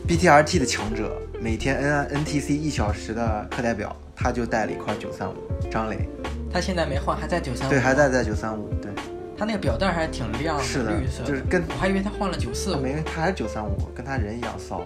[0.08, 1.10] BTRT 的强者，
[1.40, 5.34] 每天 N NTC 一小时的课代表，他就带了一块九三五。
[5.70, 6.08] 张磊，
[6.52, 7.70] 他现在没换，还在九三五。
[7.70, 8.90] 对，还在在九三五，对，
[9.38, 14.84] 他那个表带还挺亮的，是的绿色，就是跟我还以为他换了九四五没，他还是九三五，跟他人一样骚。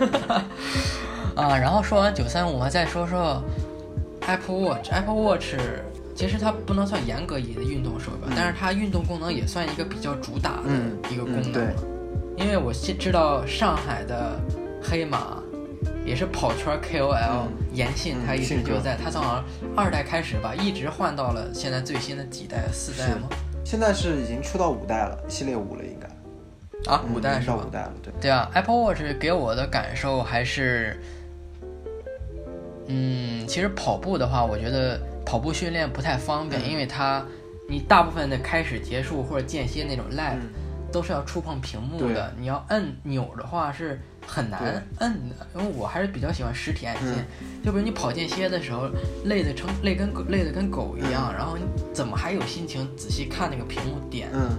[0.00, 0.10] 嗯
[1.34, 1.56] 啊。
[1.56, 3.42] 然后说完九三五，我再说说
[4.26, 4.90] Apple Watch。
[4.90, 5.54] Apple Watch
[6.14, 11.74] 其实它不能算严格意义的运动手表，但是它运动功能也算一个比较主打的嗯一个功能嗯对了。
[12.36, 14.40] 因为我现知道上海的
[14.82, 15.38] 黑马
[16.04, 19.44] 也是跑圈 KOL 嗯严信，他一直就在，他从好像
[19.76, 23.28] 二代开始吧，一直换到了现在最新的几代，四代吗？
[23.64, 26.06] 现在是已经出到五代了，系列五了应该。
[26.92, 27.70] 啊，嗯五代是吧到五？
[27.70, 28.12] 代了，对。
[28.20, 31.00] 对啊，Apple Watch 给我的感受还是，
[32.86, 36.70] 嗯，其实跑步的话，我觉得跑步训练不太方便，嗯。
[36.70, 37.24] 因为它
[37.68, 40.40] 你大部分的开始、结束或者间歇那种嗯。
[40.92, 47.16] 都是要触碰屏幕的，你要摁钮的话是很难摁的，因为我还是比较喜欢实体按键。
[47.40, 47.64] 嗯。
[47.64, 48.88] 就比如你跑间歇的时候，
[49.24, 54.28] 累的成累跟累的跟狗一样，然后你怎么还有心情仔细看那个屏幕点？
[54.32, 54.56] 嗯，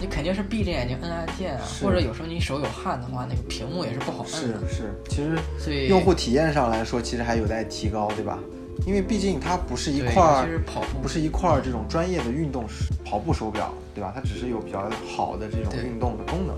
[0.00, 4.68] 你肯定是闭着眼睛摁按键啊，或者有时候你手有汗的话，那个屏幕也是不好摁是的。
[4.68, 8.38] 是，其实所以用户体验上来说，其实还有待提高，对吧？
[8.86, 12.64] 因为毕竟它不是一块儿尤其是跑步不是一块儿这种专业的运动
[13.04, 14.10] 跑步手表，对吧？
[14.14, 16.56] 它只是有比较好的这种运动的功能。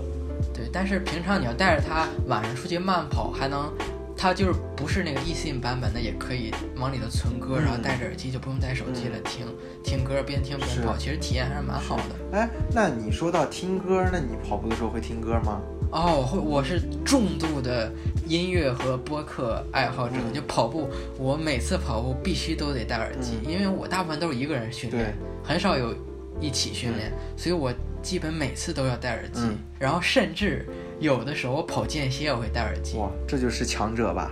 [0.53, 3.71] 对，但是平常你要带着它晚上出去慢跑，还能，
[4.17, 9.45] 它就是不是那个 eSIM 版本的，也可以往里头存歌，嗯然后戴着耳机就不用带手机了，听
[9.83, 12.37] 听歌边听边跑，其实体验还是蛮好的。
[12.37, 15.61] 哎，那你说到听歌，那你跑步的时候会听歌吗？
[15.91, 17.91] 哦，我会，我是重度的
[18.27, 20.15] 音乐和播客爱好者。
[20.17, 25.95] 嗯就跑步，我每次跑步必须都得戴耳机，嗯因为我大部分都是一个人训练，很少有
[26.41, 29.41] 一起训练，所以我基本每次都要戴耳机。
[29.41, 30.65] 嗯然后甚至
[30.99, 32.97] 有的时候我跑间歇我会戴耳机。
[32.97, 34.31] 哇，这就是强者吧？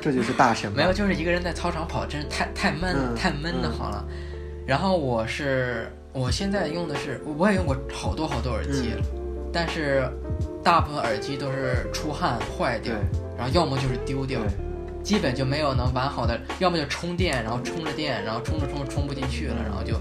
[0.00, 0.76] 这就是大神吧？
[0.80, 4.04] 没有，就是一个人在操场跑，真是太太闷了，嗯太闷的慌了。
[4.66, 9.02] 然后我是我现在用的是，我也用过好多好多耳机，嗯
[9.52, 10.08] 但是
[10.62, 12.94] 大部分耳机都是出汗坏掉，
[13.36, 14.40] 然后要么就是丢掉，
[15.02, 20.00] 基本就没有能完好的，要么就充电，然后充着电，然后充着充着充不进去了，然后就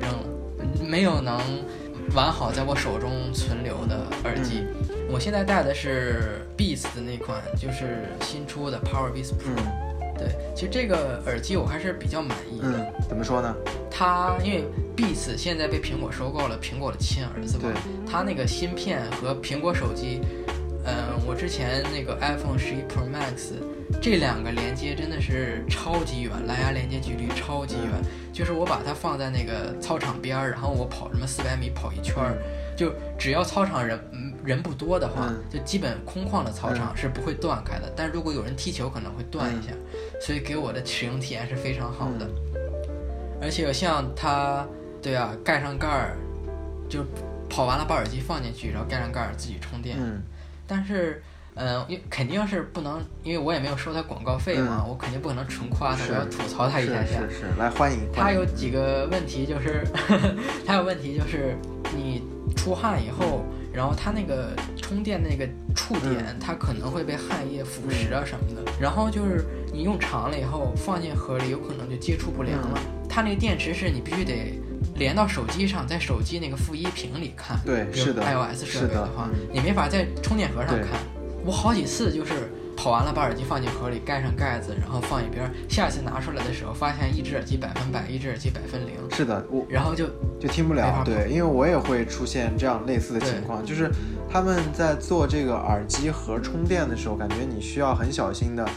[0.00, 1.38] 扔了，没有能
[2.14, 4.64] 完好在我手中存留的耳机。
[5.08, 9.54] 嗯我现在戴的是 Beats 的那款，就是新出的 Power Beats Pro。
[9.56, 9.86] 嗯
[10.18, 12.68] 对，其实这个耳机我还是比较满意的。
[12.68, 13.54] 嗯，怎么说呢？
[13.90, 14.64] 它因为
[14.96, 17.72] Beats 现在被苹果收购了，苹果的亲儿子嘛对，
[18.10, 20.22] 它那个芯片和苹果手机，
[20.86, 20.94] 嗯、
[21.26, 23.52] 我之前那个 iPhone 十一 Pro Max
[24.00, 27.92] 这两个连接真的是超级远，蓝牙连接距离超级远，
[28.32, 32.38] 就是我把它放在那个操场边儿，然后我跑什么四百米跑一圈儿，
[32.74, 39.72] 就只要操场人嗯人不多的话，嗯就基本空旷的操场是不会断开的，但如果有人踢球可能会断一下，
[40.20, 42.26] 所以给我的使用体验是非常好的。
[43.42, 44.66] 而且像它，
[45.02, 46.16] 对啊，盖上盖儿，
[46.88, 47.04] 就
[47.50, 49.96] 跑完了把耳机放进去，然后盖上盖儿自己充电。
[50.00, 50.22] 嗯
[50.68, 51.22] 但是，
[51.54, 57.20] 嗯、因肯定是不能，因为我也没有收他广告费嘛，嗯我肯定不可能纯夸他，我要吐槽他一下下。
[57.20, 58.00] 是是是，来欢迎。
[58.12, 59.86] 它欢迎有几个问题，就是
[60.66, 61.56] 它有问题就是
[61.94, 62.22] 你
[62.56, 63.44] 出汗以后，
[63.76, 68.72] 然后它那个充电那个触点，它可能会被汗液腐蚀啊什么的。
[68.80, 72.80] 然后就是你用长了以后放进盒里，有可能就接触不良了。
[73.06, 74.58] 它那个电池是你必须得
[74.94, 77.60] 连到手机上，在手机那个负一屏里看。
[77.66, 80.98] 对是的 iOS 设备的话，嗯你没法在充电盒上看。
[81.44, 82.32] 我好几次就是
[82.76, 85.50] 跑完了，把耳机放进盒里，盖上盖子，然后放一边。
[85.68, 88.94] 下次拿出来的时候，发现一只耳机百分百，一只耳机百分零。
[89.10, 90.06] 是的，我然后就
[90.38, 91.02] 就听不了。
[91.04, 93.90] 对，因为我也会出现这样类似的情况，就是
[94.30, 98.68] 他们在做这个耳机盒充电的时候，感觉你需要很小心的。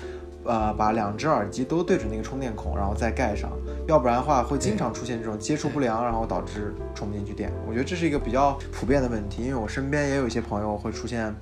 [0.46, 3.52] 呃，把两只耳机都对准那个充电孔，然后再盖上，
[3.88, 7.52] 要不然的话会经常出现这种接触不良，然后导致充不进去电。
[7.68, 11.36] 我觉得这是一个比较普遍的问题，因为我身边也有一些朋友会出现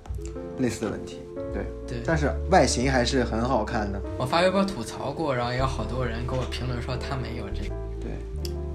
[0.57, 1.21] 类似的问题。
[1.53, 4.01] 对对，但是外形还是很好看的。
[4.17, 7.75] 我发微博吐槽过，然后也有好多人给我评论说他没有这个。
[7.99, 8.11] 对，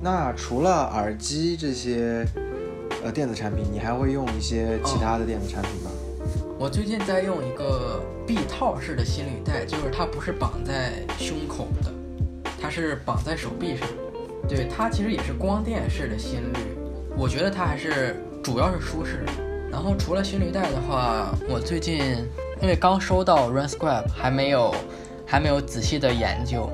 [0.00, 2.26] 那除了耳机这些
[3.04, 5.90] 呃电子产品，你还会用一些其他的电子产品吗？
[6.58, 11.92] 我最近在用一个臂套式的心率带，就是它不是绑在胸口的，
[12.60, 13.88] 它是绑在手臂上。
[14.48, 16.58] 对，它其实也是光电式的心率，
[17.16, 19.24] 我觉得它还是主要是舒适。
[19.70, 22.28] 然后除了心率带的话，我最近
[22.62, 24.72] 因为刚收到 RunScribe，还没有
[25.26, 26.70] 还没有仔细的研究。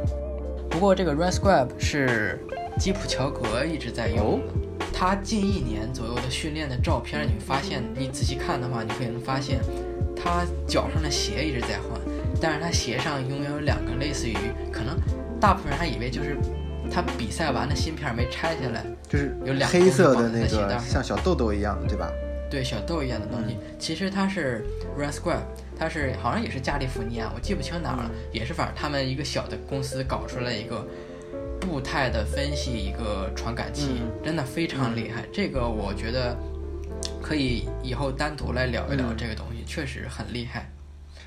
[0.68, 2.38] 不过这个 RunScribe 是
[2.79, 4.87] 基普乔格一直在用的。
[4.92, 9.61] 他近一年左右的训练的照片，你会发现，你仔细看的话，你会能发现，
[10.14, 11.98] 他脚上的鞋一直在换，
[12.38, 14.37] 但是他鞋上拥有两个类似于，
[14.70, 14.94] 可能
[15.40, 16.37] 大部分人还以为就是
[16.90, 22.12] 他比赛完的芯片没拆下来，就是有两黑色的那个像小豆豆一样的，对吧？
[22.50, 24.64] 对，小豆一样的东西，其实它是
[24.96, 25.42] Run Square，
[25.78, 30.87] 它是好像也是加利福尼亚，我记不清哪儿了，也是反正他们一个小的公司搞出来一个。
[31.61, 35.26] 步态的分析一个传感器，真的非常厉害。
[35.30, 36.34] 这个我觉得
[37.20, 40.70] 可以以后单独来聊一聊这个东西，确实很厉害。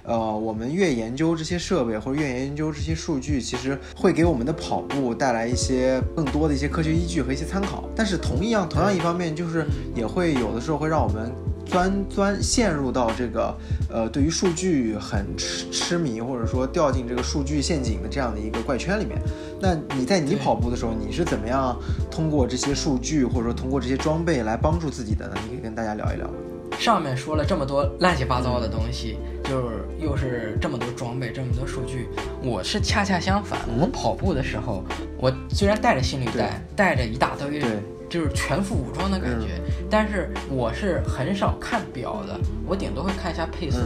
[0.04, 7.90] 呃，我们越研究这些设备或者越研究这些数据，其实会给我们的跑步带来一些更多的一些科学依据和一些参考。
[7.96, 11.32] 但是同一样，同样一方面，就是也会有的时候会让我们。
[11.64, 13.56] 钻钻陷入到这个
[13.90, 19.18] 呃，对于数据很痴痴迷，或者说掉进这个数据陷阱的这样的一个怪圈里面。
[19.62, 25.36] 那你在你跑步的时候，你是怎么样通过这些数据，或者说通过这些装备来帮助自己的呢？
[25.44, 26.30] 你可以跟大家聊一聊。
[26.82, 32.08] 上面说了这么多乱七八糟的东西，就是又是这么多装备，这么多数据。
[32.42, 34.84] 我是恰恰相反，我跑步的时候，
[35.20, 37.62] 我虽然带着心率带，带着一大堆。
[38.10, 43.78] 就是全副武装的感觉，但是我是很少看表的，我顶多会看一下配速。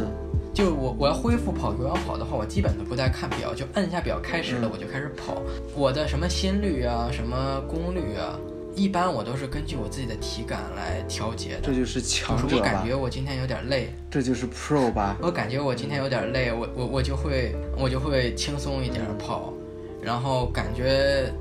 [0.52, 5.44] 就我我要恢复跑有氧跑的话，我基本都不带看表，就摁一下表开始了，我就开始跑。
[5.76, 8.34] 我的什么心率啊，什么功率啊，
[8.76, 11.62] 一般我都是根据我自己的体感来调节的。
[11.64, 15.18] 这就是强者我感觉我今天有点累，这就是 Pro 吧？
[15.22, 19.54] 我感觉我今天有点累，我我我就会我就会轻松一点跑，
[20.02, 21.32] 然后感觉。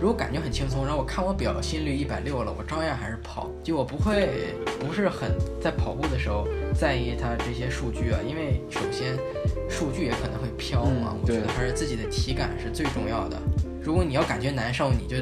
[0.00, 3.50] 如果感觉很轻松，然后我看我表心率一百六了，我照样还是跑。
[3.62, 9.14] 就我不会不是很在跑步的时候在意它这些数据啊，因为首先
[9.68, 11.14] 数据也可能会飘嘛。
[11.22, 13.36] 我觉得还是自己的体感是最重要的。
[13.82, 15.16] 如果你要感觉难受，你就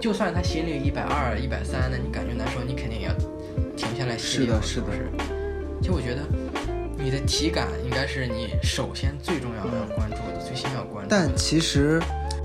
[0.00, 3.12] 就算他心率一百二、一百三，那你感觉难受，你肯定也要
[3.76, 4.40] 停下来歇。
[4.40, 4.86] 是的，是的。
[5.82, 6.22] 就我觉得
[6.96, 11.10] 你的体感应该是你首先最重要要关注的，最先要关注。
[11.10, 12.00] 但其实，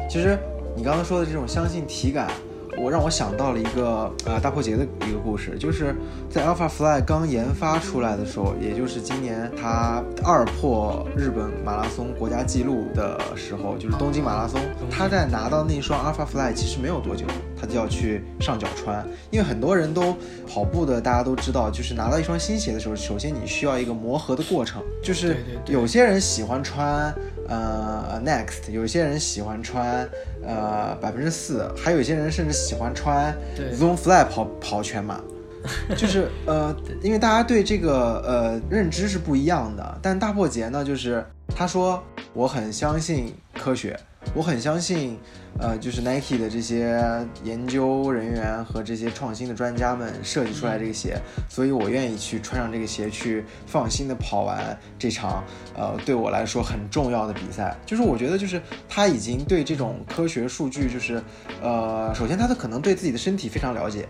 [0.10, 0.38] 其实。
[0.76, 2.32] 你刚刚说的这种相信体感，
[2.78, 5.96] 我让我想到了一个呃大破节的一个故事，就是
[6.30, 14.60] 在 Alpha Fly 刚研发出来的时候，也就是今年它二破日本马拉松国家纪录的时候，就是东京马拉松，
[14.90, 17.26] 他在拿到那双 Alpha Fly 其实没有多久，
[17.60, 20.16] 他就要去上脚穿，因为很多人都
[20.48, 27.14] 跑步的，大家都知道，就是拿到一双新鞋的时候，首先你需要一个磨合的过程，就是有些人喜欢穿。
[27.50, 30.10] 呃，Next，有些人喜欢穿
[30.48, 33.36] 呃百分之四，还有一些人甚至喜欢穿
[33.78, 35.20] Zoom Fly 跑跑全马，
[35.98, 40.00] 就是呃，因为大家对这个呃认知是不一样的。
[40.02, 41.24] 但大破节呢，就是
[41.56, 42.02] 他说
[42.34, 44.00] 我很相信科学。
[44.36, 45.20] 我很相信，
[45.60, 47.00] 呃，就是 Nike 的这些
[47.44, 55.44] 研究人员和这些创新的专家们设计出来这个鞋，所以我愿意去穿上这个鞋去放心的跑完这场，
[55.76, 57.78] 呃，对我来说很重要的比赛。
[57.86, 58.60] 就是我觉得，就是
[58.90, 61.22] 他已经对这种科学数据，就是，
[61.62, 64.08] 呃，首先他的可能对自己的身体非常了解。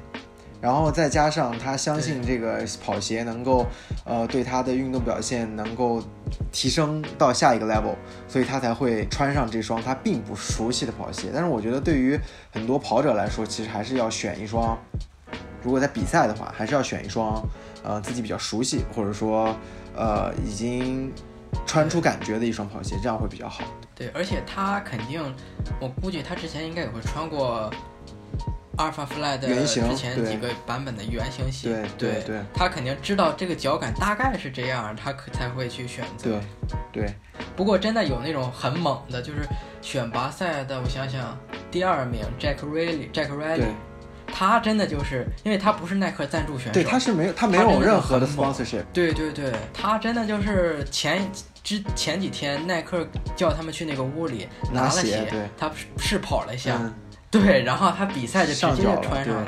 [0.64, 3.66] 然后再加上他相信这个跑鞋能够，
[4.06, 6.02] 呃，对他的运动表现能够
[6.54, 7.96] 提升到下一个 level，
[8.30, 11.32] 所以他才会穿上这双他并不熟悉的跑鞋。
[11.34, 12.18] 但是我觉得对于
[12.50, 14.78] 很多跑者来说，其实还是要选一双，
[15.62, 17.46] 如果在比赛的话，还是要选一双，
[17.84, 19.54] 呃，自己比较熟悉或者说，
[19.94, 21.12] 呃，已经
[21.68, 23.66] 穿出感觉的一双跑鞋，这样会比较好。
[23.94, 25.22] 对，而且他肯定，
[25.82, 27.70] 我估计他之前应该也会穿过。
[28.78, 36.30] Alpha Fly 的之前几个版本的原型系，对对对，他肯定知道这个脚感大概是这样，他可才会去选择。
[36.30, 37.14] 对对。
[37.56, 39.42] 不过真的有那种很猛的，就是
[39.82, 41.38] 选拔赛的，我想想，
[41.70, 43.74] 第二名 Jack Riley，Jack Riley，
[44.28, 51.30] 他真的就是因为他不是耐克赞助选手，对，他是没有他没有任何的 sponsorship，对对对，他真的就是前
[51.64, 56.80] 之前几天耐克叫他们去那个屋里拿了鞋，他试跑了一下，
[57.34, 59.46] 对，然后他比赛就直接就穿上了，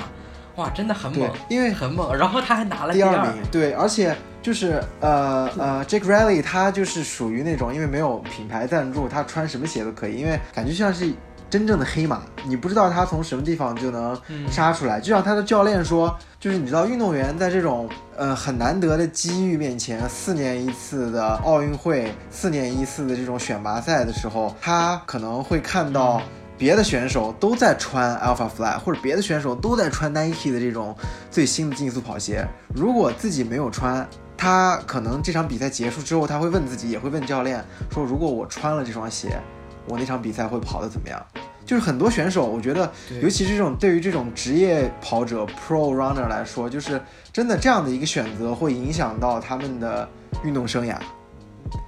[0.58, 4.14] 哇，真的很猛，因为很猛，然后他还拿了第二名，对，而且。
[4.46, 11.12] 就是呃呃，Jake Riley 他就是属于那种，因为没有品牌赞助，他穿什么鞋都可以，因为感觉像是
[11.50, 14.16] 真正的黑马，你不知道他从什么地方就能
[14.52, 15.00] 杀出来。
[15.02, 26.22] 就像他的教练说，就是你知道，运动员在这种呃很难得的机遇面前，四年一次的奥运会，四年一次的这种选拔赛的时候，他可能会看到。
[26.58, 30.96] 别的选手都在穿 Alpha Fly，或者别的选手都在穿 Nike 的这种
[31.30, 32.48] 最新的竞速跑鞋。
[32.74, 39.40] 如果自己没有穿，他可能这场比赛结束之后，他会问自己，也会问教练说：如果我穿了这双鞋，
[39.88, 41.26] 我那场比赛会跑得怎么样？
[41.66, 42.92] 就是很多选手，我觉得，
[43.24, 47.02] 尤其是这种对于这种职业跑者 Pro Runner 来说，就是
[47.34, 50.08] 真的这样的一个选择会影响到他们的
[50.44, 50.96] 运动生涯。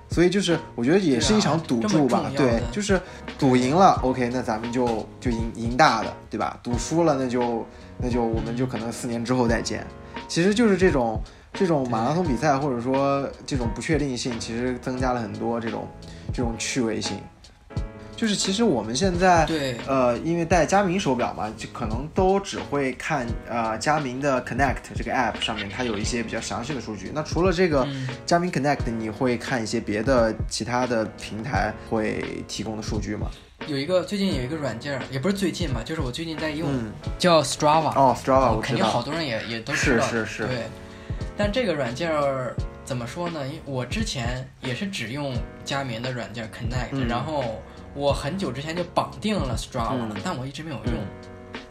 [0.09, 2.99] 所以就是，我觉得也是一场赌注吧，对，就是
[3.37, 6.59] 赌赢了，OK，那咱们就就赢赢大的，对吧？
[6.63, 7.65] 赌输了，那就
[7.99, 9.85] 那就我们就可能四年之后再见。
[10.27, 11.21] 其实就是这种
[11.53, 15.87] 这种马拉松比赛，或者说这种不确定性，其实增加了很多这种
[16.33, 17.17] 这种趣味性。
[18.17, 27.11] 就是其实我们现在对呃，因为戴佳明手表嘛，就可能都只会看呃佳明的 Connect 这个 App 上面，它有一些比较详细的数据。
[27.13, 27.87] 那除了这个
[28.25, 33.29] 佳明 Connect，你会看一些别的其他的平台会提供的数据吗？
[33.67, 36.67] 有一个最近有一个软件，也不是最近吧，就是我最近在用，
[37.19, 37.95] 叫 Strava。
[37.95, 40.03] 哦，Strava，我肯定好多人也也都知道。
[40.07, 40.47] 是是是。
[40.47, 40.63] 对。
[41.37, 42.11] 但这个软件
[42.83, 43.45] 怎么说呢？
[43.45, 47.61] 因为我之前也是只用佳明的软件 Connect，然后。
[47.97, 50.93] 我很久之前就绑定了 Strava 了，但我一直没有用。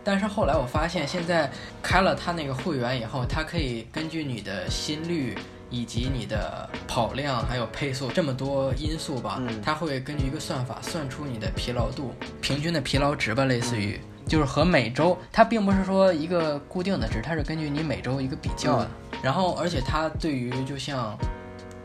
[0.02, 1.48] 但是后来我发现，现在
[1.80, 5.38] 开了它那个会员以后，它可以根据你的心率
[5.70, 18.90] 以及你的跑量还有配速这么多因素吧，它会根据一个算法算出你的疲劳度，平均的疲劳值吧，类似于就是和每周，它并不是说一个固定的值，它是根据你每周一个比较的。
[19.22, 21.16] 然后，而且它对于就像，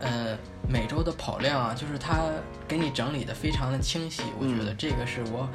[0.02, 0.38] 呃。
[0.70, 2.20] 每周的跑量啊，就是它
[2.66, 5.46] 给你整理的非常的清晰，我觉得这个是我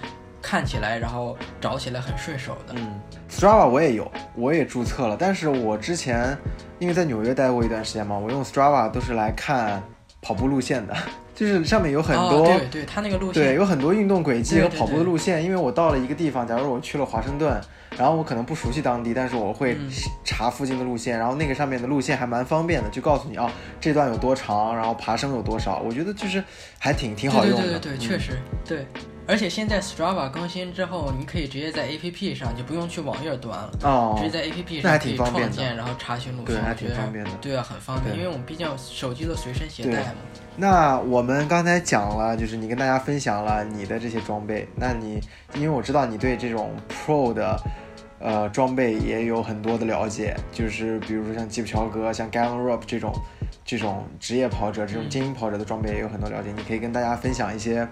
[0.42, 2.74] 看起来然后找起来很顺手的。
[2.76, 6.36] 嗯，Strava 我也有，我也注册了，但是我之前
[6.80, 9.82] 因为在纽约待过一段时间嘛，我用 Strava 都是来看
[10.20, 10.94] 跑步路线的，
[11.36, 17.60] 就是上面有很多，对对，它那个路线对有很多运动轨迹和跑步的路线，因为我到了一个地方，假如我去了华盛顿。
[17.96, 19.74] 然后我可能不熟悉当地，但是我会
[20.22, 26.44] 查附近的路线，然后那个上面的路线还蛮方便的，就告诉你啊这段有多长，然后爬升有多少，我觉得就是
[26.78, 27.62] 还挺挺好用的。
[27.62, 28.32] 对对对对，确实
[28.66, 28.86] 对。
[29.26, 37.30] 而且现在 Strava 更新之后，你可以直接在 APP 上，就不用去网页端了，哦，直接在 APP 上可以创建，然后查询路线，还挺方便的。
[37.40, 40.14] 对啊，很方便，因为我们毕竟手机都随身携带嘛。
[40.56, 45.20] 那我们刚才讲了，就是你跟大家分享了你的这些装备，那你
[45.54, 47.60] 因为我知道你对这种 Pro 的。
[48.18, 53.12] 呃，装备也有很多的了解，就是比如说像吉普乔格、像 Galen Rupp 这种
[53.62, 56.50] 这种职业跑者、这种精英跑者的装备也有很多了解。
[56.56, 57.86] 你可以跟大家分享一些，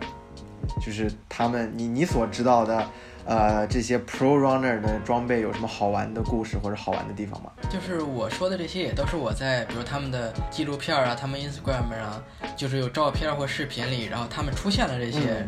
[0.85, 2.87] 就是他们你你所知道的，
[3.25, 7.51] 呃，这些 Pro Runner 的装备有什么好玩的故事或者好玩的地方吗？
[7.71, 12.23] 就是我说的这些也都是我在比如他们的纪录片啊、他们 Instagram 啊，
[12.57, 15.47] 就是有照片或视频里，然后他们出现了这些，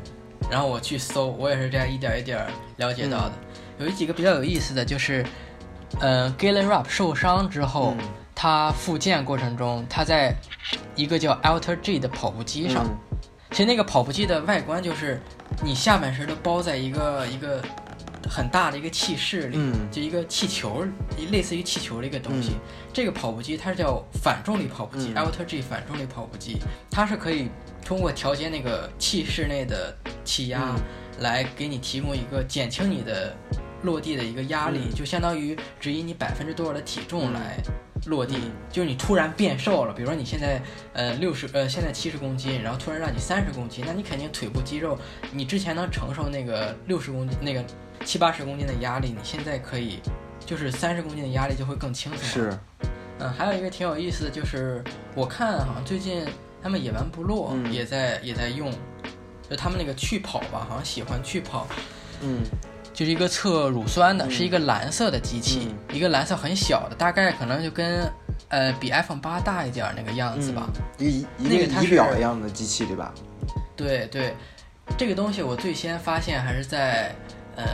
[0.51, 2.47] 然后我去搜，我也是这样一点一点
[2.77, 3.33] 了解到的。
[3.79, 5.25] 有几个比较有意思的就是，
[6.01, 7.95] 呃，Galen Rupp 受伤之后，
[8.35, 10.35] 他复健过程中，他在
[10.95, 12.87] 一个叫 Alter G 的跑步机上，
[13.57, 15.19] 其实那个跑步机的外观就是
[15.65, 17.65] 你下半身都包在一个一个
[18.29, 19.59] 很大的一个气室里，
[19.91, 20.85] 就一个气球，
[21.33, 22.53] 类似于气球的一个东西。
[22.93, 26.59] 这个跑步机它是叫反重力跑步机，Alter G 反重力跑步机，
[26.91, 27.49] 它是可以
[27.83, 30.77] 通过调节那个气室内的气压，
[31.21, 33.35] 来给你提供一个减轻你的。
[33.83, 37.57] 落地的一个压力，就相当于只以你百分之多少的体重来
[38.05, 38.37] 落地。
[38.71, 44.99] 就是你突然变瘦了，比如说你现在呃六十呃现在七十公斤，然后突然让你三十公斤，那你肯定腿部肌肉，
[45.33, 47.65] 你之前能承受那个六十公斤那个
[48.05, 50.01] 七八十公斤的压力，你现在可以
[50.39, 52.25] 就是三十公斤的压力就会更轻松。
[52.29, 52.59] 是，
[53.19, 54.85] 嗯，还有一个挺有意思的就是，
[55.15, 56.25] 我看好像最近
[56.63, 58.71] 他们野蛮部落也在也在用，
[59.49, 61.67] 就他们那个去跑吧，好像喜欢去跑，
[62.23, 62.43] 嗯。
[62.97, 68.11] 就是一个测乳酸的，是一个蓝色的机器，一个蓝色很小的，大概可能就跟
[68.49, 70.67] 呃比 iPhone 八大一点那个样子吧，
[70.99, 73.13] 一一个仪表一样的机器，对吧？
[73.77, 74.35] 对对，
[74.97, 77.15] 这个东西我最先发现还是在
[77.55, 77.65] 呃。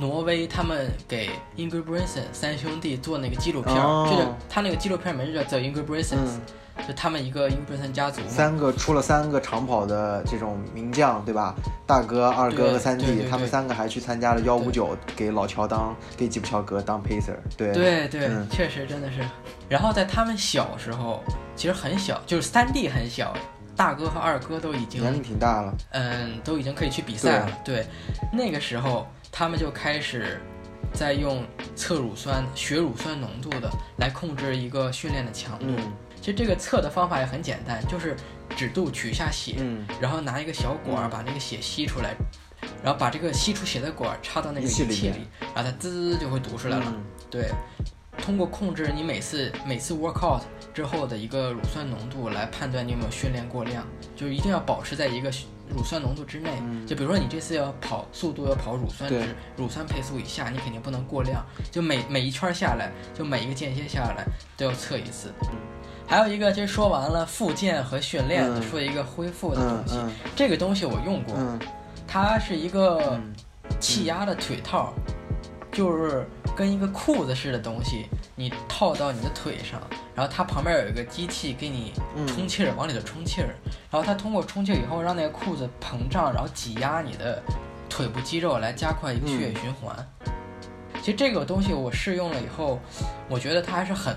[0.00, 6.16] 挪威他们给 Ingrid Bresson 三兄弟做那个纪录片，就是他那个纪录片名字叫 Ingrid Bresson，
[6.86, 11.54] 就他们一个 Ingrid Bresson 家族，三个出了三个长跑的这种名将，对吧？
[11.86, 19.18] 大哥、二哥和三弟，他们三个还去参加了幺五九，给老乔当，给吉普乔格当 pacer，对对对，确实真的是。
[19.68, 21.22] 然后在他们小时候，
[21.54, 23.34] 其实很小，就是三弟很小，
[23.76, 27.58] 大哥和二哥都已经年龄挺大了，嗯，都已经可以去比赛了。
[27.64, 27.86] 对，
[28.32, 29.06] 那个时候。
[29.34, 30.38] 他们就开始
[30.92, 31.42] 在用
[31.74, 35.64] 测乳酸、血乳酸浓度的来控制一个训练的强度。
[36.22, 38.16] 其实这个测的方法也很简单，就是
[38.56, 39.56] 指肚取下血，
[40.00, 42.14] 然后拿一个小管把那个血吸出来，
[42.80, 46.94] 然后把这个吸出血的管插到那个仪器里，然后它滋就会读出来了。
[47.28, 47.50] 对，
[48.18, 50.42] 通过控制你每次每次 workout
[50.72, 55.28] 之后的一个乳酸浓度来判断你有没有训练过量，就是一定要保持在一个。
[55.74, 56.50] 乳酸浓度之内，
[56.86, 61.42] 就比如说你这次要跑速度要跑乳酸值，乳酸配速以下，你肯定不能过量。
[61.70, 65.32] 就每每一圈下来，就每一个间歇下来都要测一次。
[66.12, 69.98] 还有一个就是说完了复健和训练，说一个恢复的东西。
[70.36, 71.34] 这个东西我用过，
[72.06, 73.18] 它是一个
[73.80, 74.92] 气压的腿套，
[75.72, 79.80] 就是跟一个裤子似的东西，你套到你的腿上。
[80.14, 81.94] 然后它旁边有一个机器给你
[82.26, 83.48] 充气儿，往里头充气儿。
[83.90, 87.42] 然后它通过充气以后，让那个裤子膨胀，然后挤压你的
[87.88, 89.96] 腿部肌肉，来加快一个血液循环。
[91.02, 92.78] 其实这个东西我试用了以后，
[93.28, 94.16] 我觉得它还是很，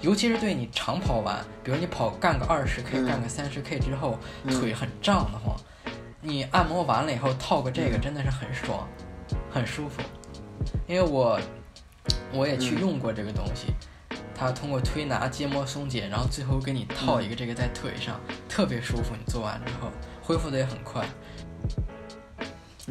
[0.00, 4.16] 尤其是对你长跑完，比如你跑干个二十 K，干个三十 K 之后，
[4.48, 5.56] 腿很胀的慌，
[6.20, 8.86] 你按摩完了以后套个这个真的是很爽，
[9.50, 10.00] 很舒服。
[10.86, 11.40] 因为我
[12.32, 13.74] 我也去用过这个东西。
[14.32, 18.18] 它通过推拿、结膜松解，然后最后给你套一个这个在腿上，
[18.48, 19.14] 特别舒服。
[19.14, 19.90] 你做完之后，
[20.22, 21.04] 恢复的也很快。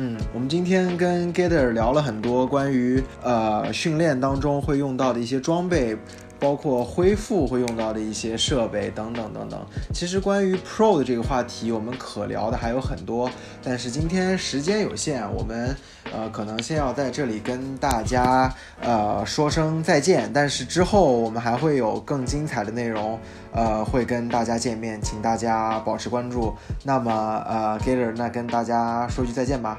[0.01, 5.97] 嗯，我们今天跟 Gator 聊了很多关于呃训练当中会用到的一些装备。
[6.39, 9.59] 包括恢复会用到的一些设备等等等等。
[9.93, 13.29] 其实关于 Pro 的这个话题，我们可聊的还有很多，
[13.63, 15.75] 但是今天时间有限，我们
[16.11, 20.31] 呃可能先要在这里跟大家呃说声再见。
[20.33, 23.19] 但是之后我们还会有更精彩的内容，
[23.51, 26.55] 呃会跟大家见面，请大家保持关注。
[26.83, 29.77] 那么呃 Gator，那跟大家说句再见吧。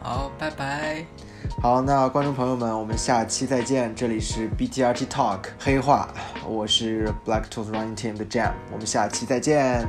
[0.00, 1.19] 好，拜拜。
[1.60, 3.94] 好，那观众朋友们，我们下期再见。
[3.94, 6.08] 这里是 BTRT Talk 黑话，
[6.46, 9.86] 我是 Black Tooth Running Team 的 Jam，我们下期再见。